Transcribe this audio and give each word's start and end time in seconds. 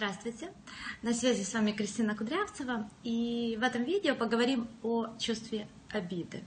Здравствуйте! 0.00 0.50
На 1.02 1.12
связи 1.12 1.42
с 1.42 1.52
вами 1.52 1.72
Кристина 1.72 2.16
Кудрявцева. 2.16 2.88
И 3.02 3.58
в 3.60 3.62
этом 3.62 3.84
видео 3.84 4.14
поговорим 4.14 4.66
о 4.82 5.14
чувстве 5.18 5.68
обиды. 5.90 6.42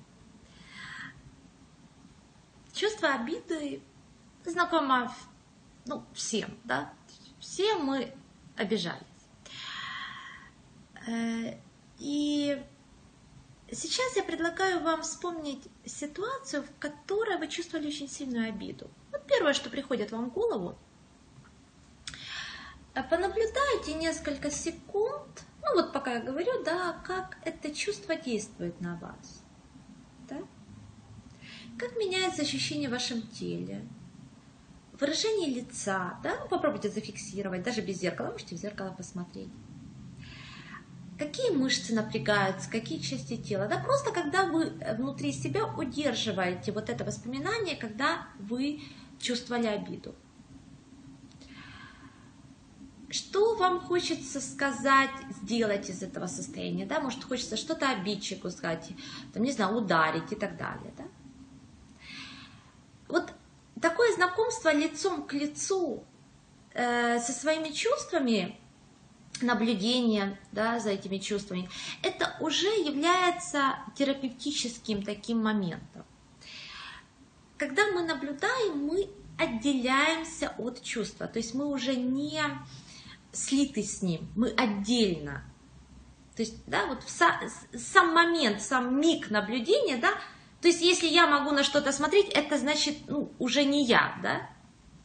Чувство 2.74 3.10
обиды 3.10 3.84
знакомо 4.44 5.13
ну, 5.86 6.04
всем, 6.16 6.58
да? 6.63 6.92
Все 7.39 7.76
мы 7.76 8.16
обижались. 8.58 9.03
Э, 11.08 11.56
и 11.99 12.60
сейчас 13.72 14.15
я 14.15 14.24
предлагаю 14.24 14.81
вам 14.81 15.04
вспомнить 15.04 15.67
ситуацию, 15.85 16.63
в 16.63 16.80
которой 16.80 17.38
вы 17.38 17.48
чувствовали 17.49 17.85
очень 17.85 18.09
сильную 18.09 18.49
обиду. 18.49 18.90
Вот 19.12 19.27
первое, 19.27 19.54
что 19.54 19.70
приходит 19.70 20.12
вам 20.12 20.31
в 20.31 20.34
голову– 20.34 20.76
понаблюдайте 23.02 23.95
несколько 23.95 24.52
секунд, 24.52 25.43
ну 25.63 25.73
вот 25.73 25.93
пока 25.93 26.13
я 26.13 26.21
говорю, 26.21 26.63
да, 26.63 27.01
как 27.03 27.38
это 27.43 27.73
чувство 27.73 28.15
действует 28.15 28.79
на 28.81 28.97
вас. 28.97 29.41
Да? 30.29 30.38
Как 31.79 31.95
меняется 31.98 32.43
ощущение 32.43 32.89
в 32.89 32.91
вашем 32.91 33.23
теле, 33.23 33.84
выражение 34.99 35.49
лица, 35.49 36.20
да, 36.21 36.37
ну, 36.41 36.48
попробуйте 36.48 36.89
зафиксировать, 36.89 37.63
даже 37.63 37.81
без 37.81 37.99
зеркала, 37.99 38.31
можете 38.31 38.55
в 38.55 38.59
зеркало 38.59 38.91
посмотреть. 38.91 39.49
Какие 41.17 41.51
мышцы 41.51 41.95
напрягаются, 41.95 42.70
какие 42.70 42.99
части 42.99 43.37
тела, 43.37 43.67
да, 43.67 43.79
просто 43.79 44.12
когда 44.12 44.45
вы 44.45 44.71
внутри 44.98 45.31
себя 45.31 45.65
удерживаете 45.65 46.71
вот 46.71 46.89
это 46.89 47.03
воспоминание, 47.03 47.75
когда 47.75 48.27
вы 48.39 48.81
чувствовали 49.20 49.67
обиду. 49.67 50.15
Что 53.13 53.53
вам 53.53 53.80
хочется 53.80 54.41
сказать, 54.41 55.12
сделать 55.44 55.88
из 55.88 56.02
этого 56.02 56.26
состояния, 56.26 56.88
да? 56.88 56.99
Может, 56.99 57.24
хочется 57.24 57.57
что-то 57.57 57.87
обидчику 57.91 58.49
сказать, 58.49 58.90
там, 59.32 59.43
не 59.43 59.51
знаю, 59.51 59.77
ударить 59.77 60.32
и 60.32 60.35
так 60.35 60.57
далее, 60.57 60.91
да? 60.98 61.04
Вот 63.07 63.32
такое 63.79 64.12
знакомство 64.16 64.74
лицом 64.74 65.28
к 65.28 65.34
лицу 65.34 66.04
э, 66.74 67.20
со 67.20 67.32
своими 67.34 67.70
чувствами, 67.70 68.60
наблюдение 69.42 70.40
да, 70.52 70.80
за 70.80 70.90
этими 70.90 71.20
чувствами, 71.20 71.70
это 72.02 72.36
уже 72.40 72.66
является 72.66 73.76
терапевтическим 73.96 75.04
таким 75.04 75.44
моментом. 75.44 76.04
Когда 77.58 77.86
мы 77.92 78.02
наблюдаем, 78.02 78.80
мы 78.88 79.08
отделяемся 79.38 80.52
от 80.58 80.82
чувства, 80.82 81.28
то 81.28 81.38
есть 81.38 81.54
мы 81.54 81.68
уже 81.68 81.96
не 81.96 82.42
слиты 83.34 83.84
с 83.84 84.02
ним, 84.02 84.31
мы 84.36 84.50
отдельно. 84.50 85.44
То 86.36 86.42
есть, 86.42 86.66
да, 86.66 86.86
вот 86.88 87.03
в 87.03 87.09
са, 87.09 87.28
сам 87.75 88.14
момент, 88.14 88.62
сам 88.62 89.00
миг 89.00 89.30
наблюдения, 89.30 89.98
да, 89.98 90.14
то 90.62 90.67
есть 90.67 90.81
если 90.81 91.08
я 91.08 91.28
могу 91.28 91.52
на 91.52 91.64
что-то 91.64 91.92
смотреть, 91.92 92.30
это 92.30 92.58
значит, 92.58 92.95
ну, 93.08 93.31
уже 93.38 93.66
не 93.66 93.86
я, 93.86 94.17
да, 94.23 94.50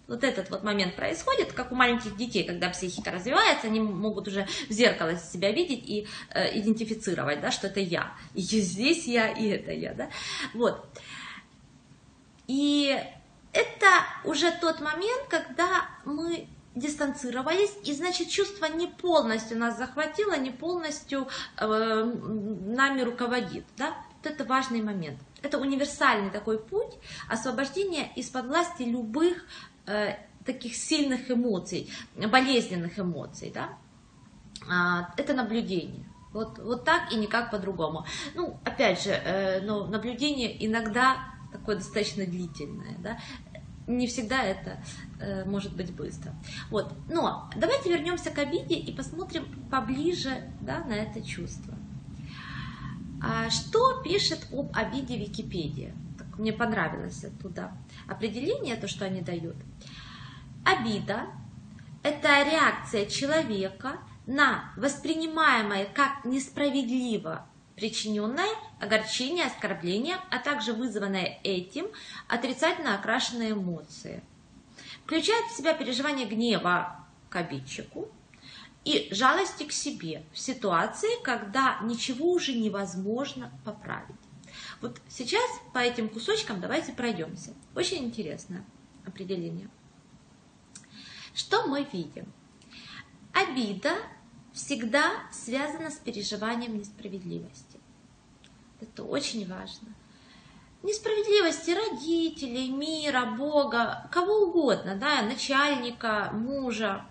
вот 0.07 0.25
этот 0.25 0.49
вот 0.51 0.63
момент 0.63 0.97
происходит, 0.97 1.53
как 1.53 1.71
у 1.71 1.75
маленьких 1.75 2.17
детей, 2.17 2.45
когда 2.45 2.71
психика 2.71 3.11
развивается, 3.11 3.67
они 3.67 3.81
могут 3.81 4.27
уже 4.29 4.47
в 4.69 4.73
зеркало 4.73 5.17
себя 5.17 5.53
видеть 5.53 5.87
и 5.87 6.07
э, 6.31 6.59
идентифицировать, 6.59 7.41
да, 7.41 7.51
что 7.51 7.67
это 7.67 7.81
я, 7.81 8.15
и 8.35 8.41
здесь 8.41 9.07
я, 9.07 9.29
и 9.29 9.49
это 9.49 9.73
я, 9.73 9.93
да, 9.93 10.09
вот. 10.55 10.87
И 12.47 12.97
это 13.53 13.87
уже 14.25 14.51
тот 14.61 14.81
момент, 14.81 15.27
когда 15.29 15.89
мы 16.07 16.49
дистанцировались, 16.79 17.73
и 17.85 17.93
значит 17.93 18.29
чувство 18.29 18.67
не 18.67 18.87
полностью 18.87 19.59
нас 19.59 19.77
захватило, 19.79 20.37
не 20.37 20.51
полностью 20.51 21.29
э, 21.57 22.05
нами 22.05 23.03
руководит. 23.03 23.65
Да? 23.77 23.95
Вот 24.23 24.33
это 24.33 24.45
важный 24.45 24.83
момент. 24.83 25.19
Это 25.43 25.59
универсальный 25.59 26.31
такой 26.31 26.59
путь 26.59 26.95
освобождения 27.29 28.11
из-под 28.17 28.47
власти 28.47 28.83
любых 28.83 29.45
э, 29.87 30.17
таких 30.45 30.75
сильных 30.75 31.31
эмоций, 31.31 31.91
болезненных 32.17 32.99
эмоций. 32.99 33.51
Да? 33.55 33.79
А, 34.69 35.13
это 35.17 35.35
наблюдение. 35.35 36.05
Вот, 36.33 36.59
вот 36.59 36.85
так 36.85 37.13
и 37.13 37.17
никак 37.17 37.51
по-другому. 37.51 38.05
Ну, 38.35 38.59
опять 38.65 39.03
же, 39.03 39.11
э, 39.11 39.61
ну, 39.63 39.87
наблюдение 39.87 40.65
иногда 40.67 41.17
такое 41.53 41.77
достаточно 41.77 42.27
длительное. 42.27 42.97
Да? 42.99 43.19
Не 43.89 44.07
всегда 44.07 44.43
это 44.43 44.79
э, 45.19 45.45
может 45.45 45.75
быть 45.75 45.93
быстро. 45.93 46.33
Вот. 46.71 46.93
Но 47.09 47.51
давайте 47.57 47.91
вернемся 47.91 48.31
к 48.31 48.39
обиде 48.39 48.77
и 48.77 48.93
посмотрим 48.93 49.47
поближе 49.71 50.51
да, 50.61 50.85
на 50.85 50.93
это 50.93 51.23
чувство. 51.23 51.75
А 53.21 53.51
что 53.51 54.01
пишет 54.03 54.47
об 54.53 54.71
обиде 54.77 55.17
Википедия? 55.17 55.95
Так, 56.19 56.39
мне 56.39 56.53
понравилось 56.53 57.25
оттуда 57.25 57.73
определение, 58.07 58.77
то, 58.77 58.87
что 58.87 59.05
они 59.05 59.23
дают. 59.23 59.57
Обида– 60.65 61.27
это 62.03 62.29
реакция 62.45 63.07
человека 63.07 63.99
на 64.27 64.73
воспринимаемое 64.77 65.87
как 65.87 66.25
несправедливо 66.25 67.47
причиненное 67.75 68.49
огорчение, 68.81 69.47
оскорбление, 69.47 70.19
а 70.31 70.39
также 70.39 70.73
вызванное 70.73 71.39
этим 71.43 71.87
отрицательно 72.29 72.95
окрашенные 72.95 73.53
эмоции. 73.53 74.23
Включает 75.05 75.47
в 75.47 75.57
себя 75.57 75.75
переживание 75.75 76.27
гнева 76.27 77.07
к 77.29 77.37
обидчику 77.37 78.09
и 78.85 79.09
жалости 79.11 79.65
к 79.65 79.73
себе 79.73 80.23
в 80.33 80.39
ситуации, 80.39 81.23
когда 81.23 81.79
ничего 81.83 82.31
уже 82.33 82.53
невозможно 82.53 83.53
поправить. 83.65 84.17
Вот 84.81 85.01
сейчас 85.09 85.51
по 85.73 85.79
этим 85.79 86.09
кусочкам 86.09 86.61
давайте 86.61 86.93
пройдемся. 86.93 87.55
Очень 87.75 88.05
интересное 88.05 88.65
определение. 89.05 89.69
Что 91.35 91.67
мы 91.67 91.87
видим? 91.93 92.33
Обида 93.33 93.95
всегда 94.53 95.11
связана 95.33 95.91
с 95.91 95.97
переживанием 95.97 96.79
несправедливости. 96.79 97.78
Это 98.81 99.05
очень 99.05 99.47
важно. 99.47 99.89
Несправедливости 100.83 101.71
родителей, 101.71 102.71
мира, 102.71 103.35
Бога, 103.37 104.09
кого 104.13 104.47
угодно, 104.47 104.95
да, 104.95 105.23
начальника, 105.23 106.31
мужа, 106.33 107.05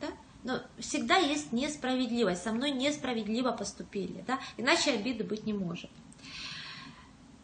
да? 0.00 0.08
но 0.42 0.60
всегда 0.78 1.16
есть 1.16 1.52
несправедливость, 1.52 2.42
со 2.42 2.52
мной 2.52 2.72
несправедливо 2.72 3.52
поступили, 3.52 4.24
да? 4.26 4.40
иначе 4.56 4.92
обиды 4.92 5.22
быть 5.22 5.46
не 5.46 5.52
может. 5.52 5.90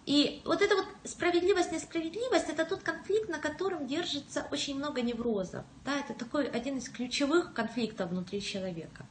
И 0.04 0.42
вот 0.44 0.60
эта 0.60 0.74
вот 0.74 0.86
справедливость, 1.04 1.70
несправедливость, 1.70 2.48
это 2.48 2.64
тот 2.64 2.82
конфликт, 2.82 3.28
на 3.28 3.38
котором 3.38 3.86
держится 3.86 4.46
очень 4.50 4.76
много 4.76 5.00
неврозов. 5.00 5.64
Да, 5.84 5.96
это 6.00 6.12
такой 6.14 6.48
один 6.48 6.78
из 6.78 6.88
ключевых 6.88 7.54
конфликтов 7.54 8.10
внутри 8.10 8.42
человека. 8.42 9.06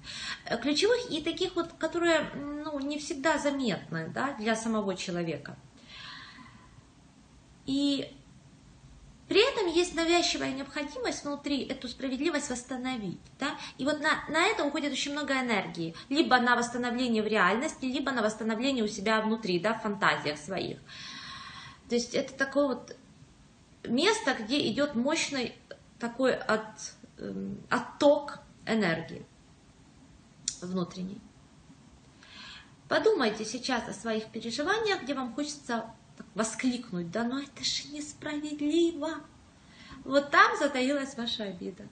Э, 0.46 0.58
ключевых 0.58 1.10
и 1.10 1.22
таких 1.22 1.56
вот, 1.56 1.72
которые 1.78 2.30
ну, 2.36 2.78
не 2.80 3.00
всегда 3.00 3.38
заметны 3.38 4.12
да, 4.14 4.34
для 4.34 4.56
самого 4.56 4.96
человека. 4.96 5.56
И 7.66 8.14
при 9.32 9.50
этом 9.50 9.68
есть 9.68 9.96
навязчивая 9.96 10.52
необходимость 10.52 11.24
внутри 11.24 11.64
эту 11.64 11.88
справедливость 11.88 12.50
восстановить. 12.50 13.22
Да? 13.40 13.56
И 13.78 13.86
вот 13.86 14.02
на, 14.02 14.26
на 14.28 14.46
это 14.46 14.66
уходит 14.66 14.92
очень 14.92 15.14
много 15.14 15.40
энергии. 15.40 15.96
Либо 16.10 16.38
на 16.42 16.58
восстановление 16.58 17.24
в 17.24 17.28
реальности, 17.28 17.86
либо 17.86 18.12
на 18.12 18.24
восстановление 18.24 18.84
у 18.84 18.90
себя 18.90 19.22
внутри, 19.22 19.58
да, 19.58 19.74
в 19.74 19.84
фантазиях 19.84 20.38
своих. 20.38 20.80
То 21.88 21.96
есть 21.96 22.14
это 22.14 22.34
такое 22.34 22.68
вот 22.68 22.94
место, 23.86 24.34
где 24.38 24.68
идет 24.68 24.96
мощный 24.96 25.56
такой 25.98 26.36
от, 26.36 26.68
э, 27.18 27.34
отток 27.70 28.40
энергии 28.66 29.26
внутренней. 30.62 31.22
Подумайте 32.90 33.46
сейчас 33.46 33.88
о 33.88 33.94
своих 33.94 34.26
переживаниях, 34.26 35.04
где 35.04 35.14
вам 35.14 35.34
хочется 35.34 35.86
воскликнуть, 36.36 37.12
да 37.12 37.24
но 37.24 37.40
это 37.40 37.64
же 37.64 37.88
несправедливо. 37.90 39.24
Вот 40.04 40.32
там 40.32 40.58
затаилась 40.58 41.16
ваша 41.16 41.44
обида. 41.44 41.88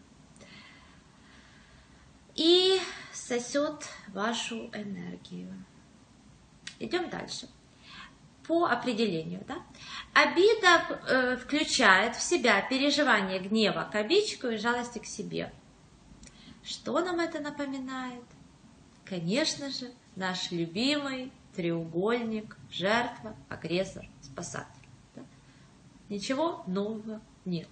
И 2.36 2.80
сосет 3.14 3.88
вашу 4.08 4.70
энергию. 4.74 5.54
Идем 6.80 7.10
дальше. 7.10 7.50
По 8.48 8.66
определению, 8.66 9.44
да? 9.48 9.58
Обида 10.14 11.00
э, 11.08 11.38
включает 11.38 12.16
в 12.16 12.22
себя 12.22 12.62
переживание 12.62 13.40
гнева 13.40 13.88
к 13.92 13.96
обидчику 13.96 14.48
и 14.48 14.58
жалости 14.58 14.98
к 15.00 15.06
себе. 15.06 15.54
Что 16.64 17.00
нам 17.02 17.20
это 17.20 17.40
напоминает? 17.40 18.24
Конечно 19.06 19.70
же, 19.70 19.92
наш 20.16 20.52
любимый 20.52 21.32
треугольник, 21.60 22.56
жертва, 22.72 23.36
агрессор, 23.50 24.06
спасатель. 24.22 24.88
Да? 25.14 25.24
Ничего 26.08 26.64
нового 26.68 27.20
нет. 27.44 27.68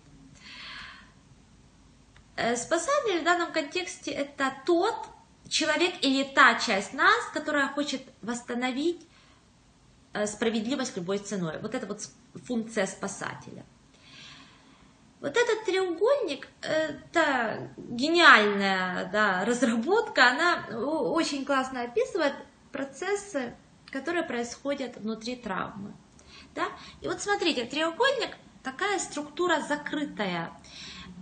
Э, 2.36 2.58
спасатель 2.58 3.22
в 3.22 3.24
данном 3.24 3.54
контексте 3.54 4.12
это 4.12 4.52
тот 4.66 4.94
человек 5.48 5.94
или 6.02 6.26
та 6.26 6.56
часть 6.56 6.92
нас, 6.92 7.30
которая 7.34 7.70
хочет 7.70 8.02
восстановить 8.22 9.08
э, 10.12 10.28
справедливость 10.28 10.98
любой 10.98 11.20
ценой. 11.20 11.58
Вот 11.62 11.74
это 11.74 11.88
вот 11.88 12.02
функция 12.44 12.88
спасателя. 12.88 13.64
Вот 15.22 15.38
этот 15.38 15.64
треугольник, 15.64 16.50
это 16.62 17.72
гениальная 17.78 19.10
да, 19.14 19.46
разработка, 19.46 20.28
она 20.28 20.78
очень 20.78 21.46
классно 21.46 21.84
описывает 21.84 22.34
процессы, 22.74 23.56
которые 23.92 24.24
происходят 24.24 24.98
внутри 24.98 25.36
травмы. 25.36 25.94
Да? 26.56 26.68
И 27.02 27.08
вот 27.08 27.22
смотрите, 27.22 27.66
треугольник 27.66 28.36
такая 28.64 29.00
структура 29.00 29.62
закрытая, 29.62 30.52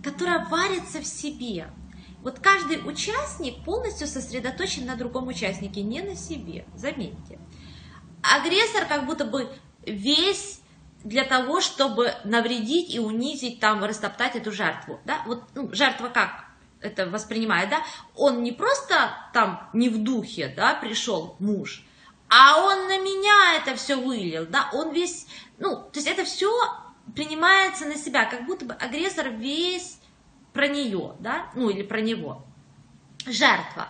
которая 0.02 0.44
варится 0.46 1.00
в 1.00 1.06
себе. 1.06 1.70
Вот 2.22 2.40
каждый 2.40 2.78
участник 2.78 3.64
полностью 3.64 4.08
сосредоточен 4.08 4.86
на 4.86 4.96
другом 4.96 5.28
участнике, 5.28 5.82
не 5.82 6.02
на 6.02 6.16
себе, 6.16 6.64
заметьте. 6.74 7.38
Агрессор 8.22 8.86
как 8.86 9.06
будто 9.06 9.24
бы 9.24 9.48
весь 9.82 10.60
для 11.04 11.22
того, 11.22 11.60
чтобы 11.60 12.12
навредить 12.24 12.92
и 12.92 12.98
унизить, 12.98 13.60
там, 13.60 13.84
растоптать 13.84 14.34
эту 14.34 14.50
жертву. 14.50 14.98
Да? 15.04 15.22
Вот, 15.26 15.44
ну, 15.54 15.72
жертва 15.72 16.08
как 16.08 16.46
это 16.80 17.06
воспринимает, 17.06 17.70
да? 17.70 17.82
Он 18.14 18.42
не 18.42 18.52
просто 18.52 19.10
там 19.32 19.68
не 19.72 19.88
в 19.88 20.02
духе, 20.02 20.52
да, 20.54 20.74
пришел 20.74 21.36
муж, 21.38 21.84
а 22.28 22.60
он 22.60 22.88
на 22.88 22.98
меня 22.98 23.56
это 23.56 23.76
все 23.76 23.96
вылил, 23.96 24.46
да, 24.46 24.68
он 24.72 24.92
весь, 24.92 25.26
ну, 25.58 25.76
то 25.76 25.92
есть 25.94 26.08
это 26.08 26.24
все 26.24 26.50
принимается 27.14 27.86
на 27.86 27.96
себя, 27.96 28.24
как 28.24 28.46
будто 28.46 28.64
бы 28.64 28.74
агрессор 28.74 29.28
весь 29.30 29.98
про 30.52 30.68
нее, 30.68 31.14
да, 31.20 31.50
ну 31.54 31.70
или 31.70 31.82
про 31.82 32.00
него. 32.00 32.44
Жертва. 33.26 33.88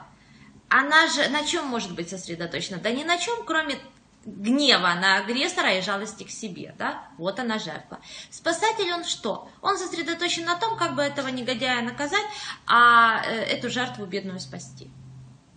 Она 0.69 1.07
же 1.09 1.29
на 1.29 1.45
чем 1.45 1.67
может 1.67 1.95
быть 1.95 2.09
сосредоточена? 2.09 2.79
Да 2.79 2.91
ни 2.91 3.05
на 3.05 3.19
чем, 3.19 3.45
кроме 3.45 3.79
гнева 4.27 4.93
на 5.01 5.19
агрессора 5.19 5.79
и 5.79 5.81
жалости 5.81 6.25
к 6.25 6.31
себе, 6.31 6.75
да? 6.77 7.09
Вот 7.17 7.39
она 7.39 7.59
жертва. 7.59 8.01
Спасатель 8.31 8.93
он 8.93 9.05
что? 9.05 9.49
Он 9.63 9.79
сосредоточен 9.79 10.45
на 10.45 10.57
том, 10.57 10.77
как 10.77 10.97
бы 10.97 11.03
этого 11.03 11.29
негодяя 11.29 11.83
наказать, 11.83 12.25
а 12.67 13.23
э, 13.25 13.43
эту 13.45 13.71
жертву 13.71 14.05
бедную 14.05 14.41
спасти, 14.41 14.91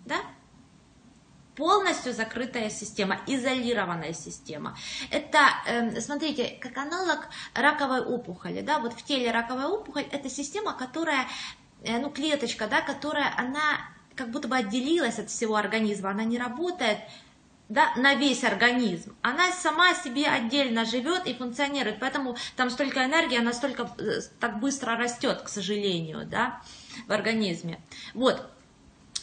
да? 0.05 0.17
Полностью 1.59 2.13
закрытая 2.13 2.69
система, 2.69 3.19
изолированная 3.27 4.13
система. 4.13 4.77
Это, 5.11 5.39
эм, 5.67 5.99
смотрите, 5.99 6.57
как 6.61 6.77
аналог 6.77 7.27
раковой 7.53 7.99
опухоли, 7.99 8.61
да, 8.61 8.79
вот 8.79 8.93
в 8.93 9.03
теле 9.03 9.29
раковая 9.31 9.67
опухоль, 9.67 10.05
это 10.09 10.29
система, 10.29 10.73
которая, 10.73 11.27
э, 11.83 11.99
ну, 11.99 12.09
клеточка, 12.09 12.67
да, 12.67 12.79
которая, 12.81 13.33
она 13.37 13.81
как 14.15 14.31
будто 14.31 14.47
бы 14.47 14.55
отделилась 14.55 15.19
от 15.19 15.29
всего 15.29 15.57
организма, 15.57 16.11
она 16.11 16.23
не 16.23 16.39
работает, 16.39 16.99
да, 17.67 17.93
на 17.97 18.15
весь 18.15 18.43
организм. 18.45 19.15
Она 19.21 19.51
сама 19.51 19.93
себе 19.93 20.27
отдельно 20.27 20.85
живет 20.85 21.27
и 21.27 21.33
функционирует, 21.33 21.99
поэтому 21.99 22.37
там 22.55 22.69
столько 22.69 23.03
энергии, 23.03 23.37
она 23.37 23.51
столько 23.51 23.91
э, 23.99 24.21
так 24.39 24.61
быстро 24.61 24.95
растет, 24.95 25.41
к 25.41 25.49
сожалению, 25.49 26.25
да, 26.25 26.61
в 27.07 27.11
организме. 27.11 27.81
Вот, 28.13 28.49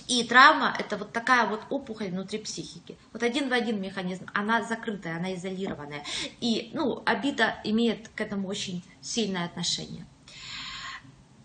и 0.09 0.25
травма– 0.25 0.75
это 0.79 0.97
вот 0.97 1.13
такая 1.13 1.47
вот 1.47 1.63
опухоль 1.71 2.09
внутри 2.09 2.39
психики. 2.39 2.97
Вот 3.13 3.23
один 3.23 3.49
в 3.49 3.53
один 3.53 3.81
механизм, 3.81 4.27
она 4.35 4.63
закрытая, 4.63 5.17
она 5.17 5.35
изолированная. 5.35 6.05
И, 6.41 6.71
ну, 6.75 7.03
обида 7.05 7.61
имеет 7.65 8.09
к 8.09 8.21
этому 8.21 8.49
очень 8.49 8.85
сильное 9.01 9.47
отношение. 9.47 10.07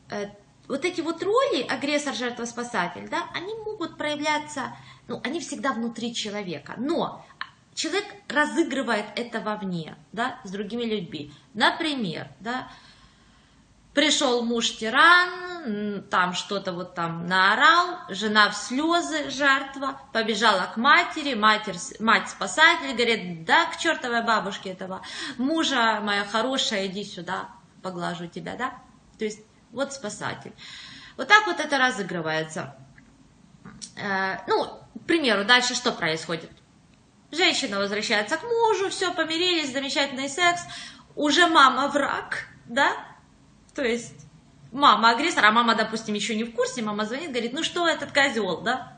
Э, 0.09 0.27
вот 0.67 0.85
эти 0.85 1.01
вот 1.01 1.23
роли, 1.23 1.63
агрессор, 1.63 2.13
жертва, 2.13 2.45
спасатель, 2.45 3.09
да, 3.09 3.29
они 3.33 3.53
могут 3.65 3.97
проявляться, 3.97 4.75
ну, 5.07 5.19
они 5.23 5.39
всегда 5.39 5.73
внутри 5.73 6.13
человека. 6.13 6.75
Но 6.77 7.25
человек 7.73 8.05
разыгрывает 8.27 9.05
это 9.15 9.41
вовне, 9.41 9.95
да, 10.11 10.39
с 10.43 10.51
другими 10.51 10.83
людьми. 10.83 11.33
Например, 11.53 12.29
да, 12.39 12.71
Пришел 13.93 14.43
муж-тиран, 14.43 16.03
там 16.09 16.33
что-то 16.33 16.71
вот 16.71 16.95
там 16.95 17.27
наорал, 17.27 17.99
жена 18.09 18.49
в 18.49 18.55
слезы, 18.55 19.29
жертва, 19.29 19.99
побежала 20.13 20.71
к 20.73 20.77
матери, 20.77 21.33
матерь, 21.33 21.75
мать-спасатель, 21.99 22.93
говорит, 22.95 23.45
да, 23.45 23.65
к 23.65 23.77
чертовой 23.77 24.23
бабушке 24.23 24.71
этого 24.71 25.01
мужа, 25.37 25.99
моя 26.01 26.23
хорошая, 26.23 26.87
иди 26.87 27.03
сюда, 27.03 27.49
поглажу 27.83 28.27
тебя, 28.27 28.55
да? 28.55 28.73
То 29.19 29.25
есть 29.25 29.41
вот 29.71 29.93
спасатель. 29.93 30.53
Вот 31.17 31.27
так 31.27 31.45
вот 31.45 31.59
это 31.59 31.77
разыгрывается. 31.77 32.75
Э, 33.97 34.37
ну, 34.47 34.79
к 34.95 35.05
примеру, 35.05 35.45
дальше 35.45 35.75
что 35.75 35.91
происходит? 35.91 36.49
Женщина 37.31 37.77
возвращается 37.77 38.37
к 38.37 38.43
мужу, 38.43 38.89
все, 38.89 39.13
помирились, 39.13 39.71
замечательный 39.71 40.29
секс, 40.29 40.61
уже 41.15 41.47
мама 41.47 41.87
враг, 41.87 42.47
да? 42.65 42.93
То 43.73 43.83
есть 43.83 44.25
мама 44.71 45.11
агрессор, 45.11 45.45
а 45.45 45.51
мама, 45.51 45.75
допустим, 45.75 46.13
еще 46.13 46.35
не 46.35 46.43
в 46.43 46.53
курсе, 46.53 46.81
мама 46.81 47.05
звонит, 47.05 47.31
говорит, 47.31 47.53
ну 47.53 47.63
что 47.63 47.87
этот 47.87 48.11
козел, 48.11 48.61
да? 48.61 48.97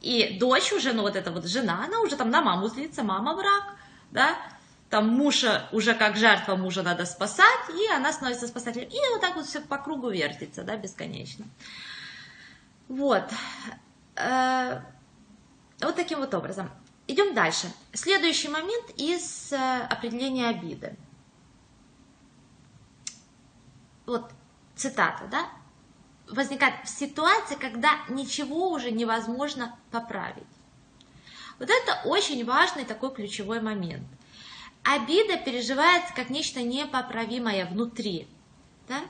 И 0.00 0.38
дочь 0.38 0.72
уже, 0.72 0.92
ну 0.92 1.02
вот 1.02 1.16
эта 1.16 1.32
вот 1.32 1.46
жена, 1.46 1.84
она 1.84 2.00
уже 2.00 2.16
там 2.16 2.30
на 2.30 2.42
маму 2.42 2.68
злится, 2.68 3.02
мама 3.02 3.34
враг, 3.34 3.74
да? 4.10 4.36
Там 4.90 5.08
мужа 5.08 5.68
уже 5.72 5.94
как 5.94 6.16
жертва 6.16 6.54
мужа 6.54 6.82
надо 6.82 7.06
спасать, 7.06 7.70
и 7.70 7.92
она 7.92 8.12
становится 8.12 8.46
спасателем. 8.46 8.88
И 8.88 8.98
вот 9.12 9.20
так 9.20 9.34
вот 9.34 9.46
все 9.46 9.60
по 9.60 9.78
кругу 9.78 10.10
вертится, 10.10 10.62
да, 10.62 10.76
бесконечно. 10.76 11.44
Вот. 12.88 13.24
Э, 14.14 14.80
вот 15.80 15.96
таким 15.96 16.20
вот 16.20 16.32
образом. 16.34 16.70
Идем 17.08 17.34
дальше. 17.34 17.66
Следующий 17.92 18.48
момент 18.48 18.90
из 18.96 19.52
э, 19.52 19.80
определения 19.90 20.48
обиды. 20.48 20.96
Вот 24.06 24.30
цитата, 24.74 25.26
да, 25.30 25.48
возникает 26.30 26.88
ситуация, 26.88 27.58
когда 27.58 27.90
ничего 28.08 28.70
уже 28.70 28.90
невозможно 28.90 29.76
поправить. 29.90 30.44
Вот 31.58 31.70
это 31.70 32.00
очень 32.04 32.44
важный 32.44 32.84
такой 32.84 33.14
ключевой 33.14 33.60
момент. 33.60 34.06
Обида 34.82 35.38
переживается 35.38 36.14
как 36.14 36.30
нечто 36.30 36.62
непоправимое 36.62 37.66
внутри. 37.66 38.28
Да? 38.88 39.00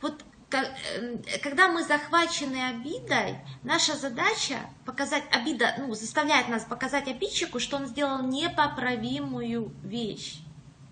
Вот 0.00 0.22
э, 0.52 1.38
когда 1.42 1.68
мы 1.68 1.82
захвачены 1.82 2.68
обидой, 2.68 3.38
наша 3.62 3.96
задача 3.96 4.58
показать, 4.84 5.24
обида 5.32 5.74
ну, 5.78 5.94
заставляет 5.94 6.48
нас 6.48 6.64
показать 6.64 7.08
обидчику, 7.08 7.58
что 7.58 7.76
он 7.78 7.86
сделал 7.86 8.22
непоправимую 8.22 9.72
вещь 9.82 10.40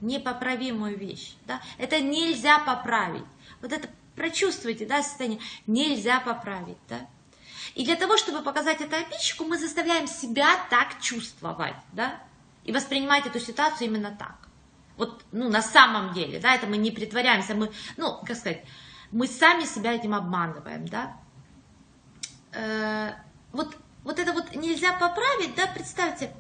непоправимую 0.01 0.97
вещь. 0.97 1.35
Да? 1.47 1.61
Это 1.79 2.01
нельзя 2.01 2.59
поправить. 2.61 3.25
Вот 3.61 3.73
это 3.73 3.89
прочувствуйте, 4.15 4.87
да, 4.87 5.03
состояние. 5.03 5.41
Нельзя 5.67 6.21
поправить, 6.21 6.79
да. 6.89 7.07
И 7.75 7.85
для 7.85 7.97
того, 7.97 8.17
чтобы 8.17 8.43
показать 8.43 8.81
это 8.81 8.97
обидчику, 8.97 9.45
мы 9.45 9.57
заставляем 9.59 10.07
себя 10.07 10.49
так 10.69 11.01
чувствовать, 11.01 11.77
да, 11.93 12.21
и 12.65 12.73
воспринимать 12.73 13.27
эту 13.27 13.39
ситуацию 13.39 13.89
именно 13.89 14.11
так. 14.11 14.49
Вот, 14.97 15.25
ну, 15.31 15.49
на 15.49 15.63
самом 15.63 16.13
деле, 16.13 16.41
да, 16.41 16.55
это 16.55 16.67
мы 16.67 16.77
не 16.77 16.91
притворяемся, 16.91 17.55
мы, 17.55 17.71
ну, 17.97 18.19
как 18.27 18.37
сказать, 18.37 18.65
мы 19.13 19.29
сами 19.29 19.65
себя 19.65 19.93
этим 19.93 20.15
обманываем, 20.15 20.89
да. 20.89 21.17
Э, 22.53 23.13
вот, 23.53 23.77
вот 24.03 24.19
это 24.19 24.33
вот 24.33 24.57
нельзя 24.57 24.93
поправить, 24.95 25.55
да, 25.55 25.69
представьте, 25.69 26.35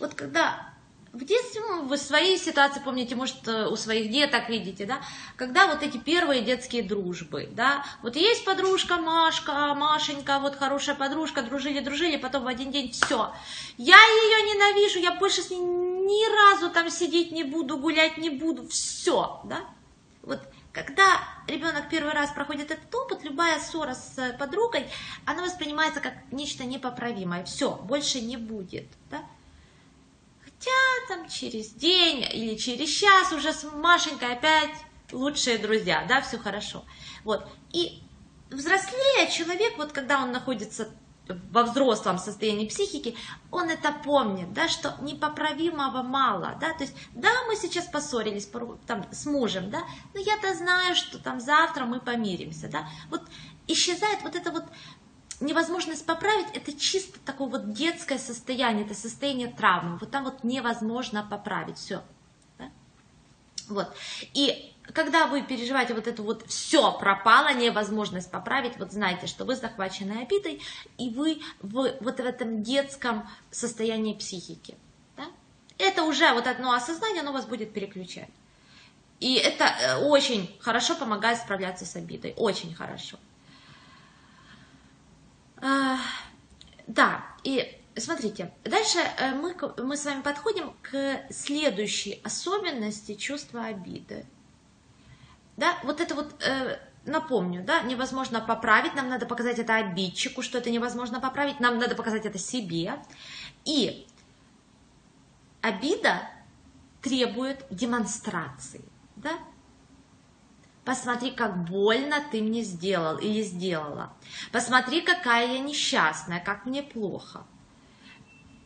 вот 0.00 0.14
когда 0.14 0.69
в 1.12 1.24
детстве, 1.24 1.60
ну, 1.68 1.86
вы 1.86 1.96
свои 1.96 2.36
ситуации 2.36 2.80
помните, 2.84 3.16
может, 3.16 3.46
э, 3.48 3.66
у 3.66 3.74
своих 3.74 4.10
деток 4.10 4.48
видите, 4.48 4.86
да, 4.86 5.00
когда 5.36 5.66
вот 5.66 5.82
эти 5.82 5.98
первые 5.98 6.42
детские 6.42 6.84
дружбы, 6.84 7.48
да, 7.50 7.84
вот 8.02 8.14
есть 8.14 8.44
подружка 8.44 8.96
Машка, 8.96 9.74
Машенька, 9.74 10.38
вот 10.38 10.54
хорошая 10.54 10.94
подружка, 10.94 11.42
дружили, 11.42 11.80
дружили, 11.80 12.16
потом 12.16 12.44
в 12.44 12.46
один 12.46 12.70
день 12.70 12.92
все, 12.92 13.32
я 13.76 13.96
ее 13.96 14.54
ненавижу, 14.54 15.00
я 15.00 15.12
больше 15.12 15.42
с 15.42 15.50
ней 15.50 15.58
ни 15.58 16.52
разу 16.52 16.70
там 16.70 16.88
сидеть 16.90 17.32
не 17.32 17.42
буду, 17.42 17.76
гулять 17.76 18.16
не 18.16 18.30
буду, 18.30 18.68
все, 18.68 19.40
да, 19.44 19.64
вот 20.22 20.40
когда 20.72 21.18
ребенок 21.48 21.88
первый 21.90 22.12
раз 22.12 22.30
проходит 22.30 22.70
этот 22.70 22.94
опыт, 22.94 23.24
любая 23.24 23.58
ссора 23.58 23.94
с 23.94 24.36
подругой, 24.38 24.86
она 25.24 25.42
воспринимается 25.42 26.00
как 26.00 26.14
нечто 26.30 26.64
непоправимое, 26.64 27.42
все, 27.42 27.72
больше 27.74 28.20
не 28.20 28.36
будет, 28.36 28.86
да, 29.10 29.24
Хотя 30.60 30.70
там 31.08 31.28
через 31.28 31.70
день 31.70 32.22
или 32.32 32.54
через 32.56 32.90
час 32.90 33.32
уже 33.32 33.52
с 33.52 33.64
Машенькой 33.64 34.34
опять 34.34 34.70
лучшие 35.10 35.56
друзья, 35.58 36.04
да, 36.06 36.20
все 36.20 36.38
хорошо. 36.38 36.84
Вот. 37.24 37.48
И 37.72 38.02
взрослее 38.50 39.30
человек, 39.30 39.78
вот 39.78 39.92
когда 39.92 40.22
он 40.22 40.32
находится 40.32 40.90
во 41.50 41.62
взрослом 41.62 42.18
состоянии 42.18 42.68
психики, 42.68 43.16
он 43.50 43.70
это 43.70 43.92
помнит, 44.04 44.52
да, 44.52 44.68
что 44.68 44.96
непоправимого 45.00 46.02
мало, 46.02 46.58
да, 46.60 46.74
то 46.74 46.82
есть, 46.82 46.94
да, 47.12 47.30
мы 47.46 47.54
сейчас 47.56 47.86
поссорились 47.86 48.50
там, 48.86 49.06
с 49.12 49.26
мужем, 49.26 49.70
да, 49.70 49.82
но 50.12 50.20
я-то 50.20 50.52
знаю, 50.54 50.96
что 50.96 51.18
там 51.18 51.40
завтра 51.40 51.84
мы 51.84 52.00
помиримся, 52.00 52.68
да, 52.68 52.88
вот 53.10 53.22
исчезает 53.68 54.22
вот 54.22 54.34
это 54.34 54.50
вот 54.50 54.64
невозможность 55.40 56.06
поправить, 56.06 56.46
это 56.54 56.72
чисто 56.72 57.18
такое 57.20 57.48
вот 57.48 57.72
детское 57.72 58.18
состояние, 58.18 58.84
это 58.84 58.94
состояние 58.94 59.48
травмы, 59.48 59.98
вот 59.98 60.10
там 60.10 60.24
вот 60.24 60.44
невозможно 60.44 61.26
поправить, 61.28 61.78
все, 61.78 62.02
да? 62.58 62.70
вот, 63.68 63.88
и 64.34 64.70
когда 64.92 65.26
вы 65.26 65.42
переживаете 65.42 65.94
вот 65.94 66.06
это 66.06 66.22
вот 66.22 66.44
все 66.48 66.92
пропало, 66.92 67.52
невозможность 67.52 68.30
поправить, 68.30 68.76
вот 68.78 68.92
знайте, 68.92 69.26
что 69.26 69.44
вы 69.44 69.56
захвачены 69.56 70.22
обидой, 70.22 70.60
и 70.98 71.10
вы 71.10 71.40
в, 71.60 71.92
вот 72.00 72.16
в 72.16 72.24
этом 72.24 72.62
детском 72.62 73.28
состоянии 73.50 74.14
психики. 74.14 74.76
Да? 75.16 75.26
Это 75.78 76.04
уже 76.04 76.32
вот 76.32 76.46
одно 76.46 76.72
осознание, 76.72 77.22
оно 77.22 77.32
вас 77.32 77.46
будет 77.46 77.72
переключать. 77.72 78.30
И 79.20 79.34
это 79.34 79.64
э, 79.64 79.96
очень 79.98 80.56
хорошо 80.60 80.96
помогает 80.96 81.38
справляться 81.38 81.84
с 81.84 81.94
обидой, 81.96 82.34
очень 82.36 82.74
хорошо. 82.74 83.18
А, 85.62 85.98
да, 86.86 87.24
и 87.44 87.80
смотрите, 87.96 88.52
дальше 88.64 88.98
э, 88.98 89.34
мы, 89.34 89.54
мы 89.78 89.96
с 89.96 90.04
вами 90.04 90.22
подходим 90.22 90.74
к 90.82 91.20
следующей 91.30 92.20
особенности 92.24 93.14
чувства 93.14 93.66
обиды. 93.66 94.26
Да, 95.56 95.76
вот 95.84 96.00
это 96.00 96.14
вот, 96.14 96.42
э, 96.42 96.78
напомню, 97.04 97.62
да, 97.62 97.82
невозможно 97.82 98.40
поправить, 98.40 98.94
нам 98.94 99.08
надо 99.08 99.26
показать 99.26 99.58
это 99.58 99.76
обидчику, 99.76 100.42
что 100.42 100.58
это 100.58 100.70
невозможно 100.70 101.20
поправить, 101.20 101.60
нам 101.60 101.78
надо 101.78 101.94
показать 101.94 102.24
это 102.24 102.38
себе. 102.38 102.94
И 103.64 104.06
обида 105.60 106.22
требует 107.02 107.66
демонстрации, 107.70 108.84
да. 109.16 109.38
Посмотри, 110.90 111.30
как 111.30 111.66
больно 111.70 112.16
ты 112.32 112.42
мне 112.42 112.64
сделал 112.64 113.16
или 113.16 113.42
сделала. 113.42 114.12
Посмотри, 114.50 115.02
какая 115.02 115.52
я 115.52 115.60
несчастная, 115.60 116.40
как 116.40 116.66
мне 116.66 116.82
плохо. 116.82 117.46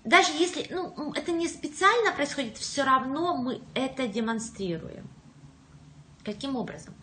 Даже 0.04 0.32
если 0.32 0.66
ну, 0.70 1.12
это 1.12 1.32
не 1.32 1.46
специально 1.48 2.12
происходит, 2.12 2.56
все 2.56 2.82
равно 2.82 3.36
мы 3.36 3.60
это 3.74 4.08
демонстрируем. 4.08 5.06
Каким 6.24 6.56
образом? 6.56 6.94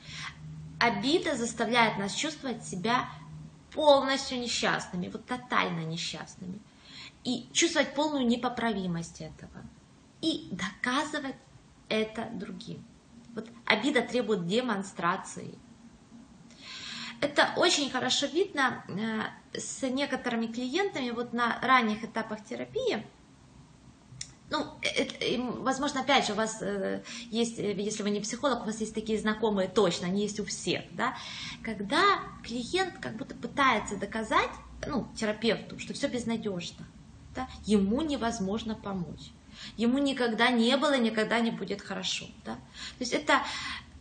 Обида 0.80 1.38
заставляет 1.38 2.00
нас 2.00 2.16
чувствовать 2.16 2.66
себя 2.66 3.08
полностью 3.75 4.40
несчастными, 4.40 5.08
вот 5.10 5.28
тотально 5.28 5.82
несчастными. 5.82 6.60
И 7.24 7.48
чувствовать 7.54 7.94
полную 7.94 8.25
непоправимость 8.25 9.22
этого. 9.22 9.63
И 10.22 10.50
доказывать 10.51 11.36
это 11.90 12.28
другим. 12.34 12.84
Вот 13.35 13.47
обида 13.65 14.01
требует 14.01 14.45
демонстрации. 14.47 15.57
Это 17.21 17.53
очень 17.55 17.89
хорошо 17.89 18.25
видно 18.25 18.83
э, 18.88 19.57
с 19.59 19.83
некоторыми 19.83 20.47
клиентами 20.47 21.11
вот 21.11 21.33
на 21.33 21.59
ранних 21.61 22.03
этапах 22.03 22.43
терапии– 22.43 23.05
ну, 24.51 24.65
это, 24.81 25.15
возможно, 25.61 26.01
опять 26.01 26.27
же, 26.27 26.33
у 26.33 26.35
вас 26.35 26.61
э, 26.61 27.03
есть, 27.29 27.57
э, 27.57 27.71
если 27.71 28.03
вы 28.03 28.09
не 28.09 28.19
психолог, 28.19 28.63
у 28.63 28.65
вас 28.65 28.81
есть 28.81 28.93
такие 28.93 29.17
знакомые 29.17 29.69
точно, 29.69 30.07
они 30.07 30.23
есть 30.23 30.41
у 30.41 30.45
всех, 30.45 30.83
да, 30.91 31.15
когда 31.63 32.19
клиент 32.43 32.97
как 33.00 33.15
будто 33.15 33.33
пытается 33.33 33.95
доказать, 33.95 34.50
ну, 34.85 35.07
терапевту, 35.15 35.79
что 35.79 35.93
все 35.93 36.09
безнадежно, 36.09 36.85
да, 37.33 37.47
ему 37.65 38.01
невозможно 38.01 38.75
помочь 38.75 39.31
ему 39.77 39.98
никогда 39.98 40.50
не 40.50 40.75
было, 40.77 40.98
никогда 40.98 41.39
не 41.39 41.51
будет 41.51 41.81
хорошо. 41.81 42.25
Да? 42.46 42.55
То 42.55 43.00
есть 43.00 43.13
это 43.13 43.41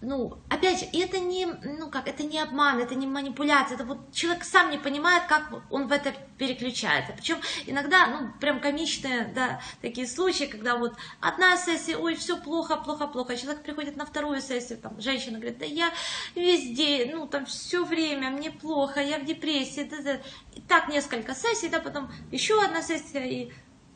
ну, 0.02 0.38
опять 0.48 0.80
же, 0.80 0.86
это 0.94 1.18
не, 1.18 1.46
ну 1.46 1.90
как, 1.90 2.08
это 2.08 2.22
не 2.22 2.38
обман, 2.38 2.78
это 2.78 2.94
не 2.94 3.06
манипуляция, 3.06 3.74
это 3.74 3.84
вот 3.84 4.12
человек 4.12 4.44
сам 4.44 4.70
не 4.70 4.78
понимает, 4.78 5.24
как 5.28 5.52
он 5.70 5.88
в 5.88 5.92
это 5.92 6.14
переключается. 6.38 7.12
Причем 7.12 7.36
иногда, 7.66 8.06
ну, 8.06 8.32
прям 8.40 8.60
комичные, 8.60 9.26
да, 9.34 9.60
такие 9.82 10.06
случаи, 10.06 10.44
когда 10.44 10.76
вот 10.76 10.94
одна 11.20 11.58
сессия, 11.58 11.98
ой, 11.98 12.14
все 12.14 12.38
плохо, 12.38 12.76
плохо, 12.76 13.08
плохо, 13.08 13.36
человек 13.36 13.62
приходит 13.62 13.96
на 13.96 14.06
вторую 14.06 14.40
сессию, 14.40 14.78
там, 14.78 14.98
женщина 14.98 15.38
говорит, 15.38 15.58
да 15.58 15.66
я 15.66 15.92
везде, 16.34 17.10
ну, 17.14 17.26
там, 17.26 17.44
все 17.44 17.84
время, 17.84 18.30
мне 18.30 18.50
плохо, 18.50 19.02
я 19.02 19.18
в 19.18 19.26
депрессии, 19.26 19.82
да, 19.82 20.00
да. 20.02 20.20
И 20.54 20.62
так 20.62 20.88
несколько 20.88 21.34
сессий, 21.34 21.68
да, 21.68 21.78
потом 21.78 22.10
еще 22.32 22.62
одна 22.64 22.80
сессия, 22.80 23.26
и, 23.28 23.52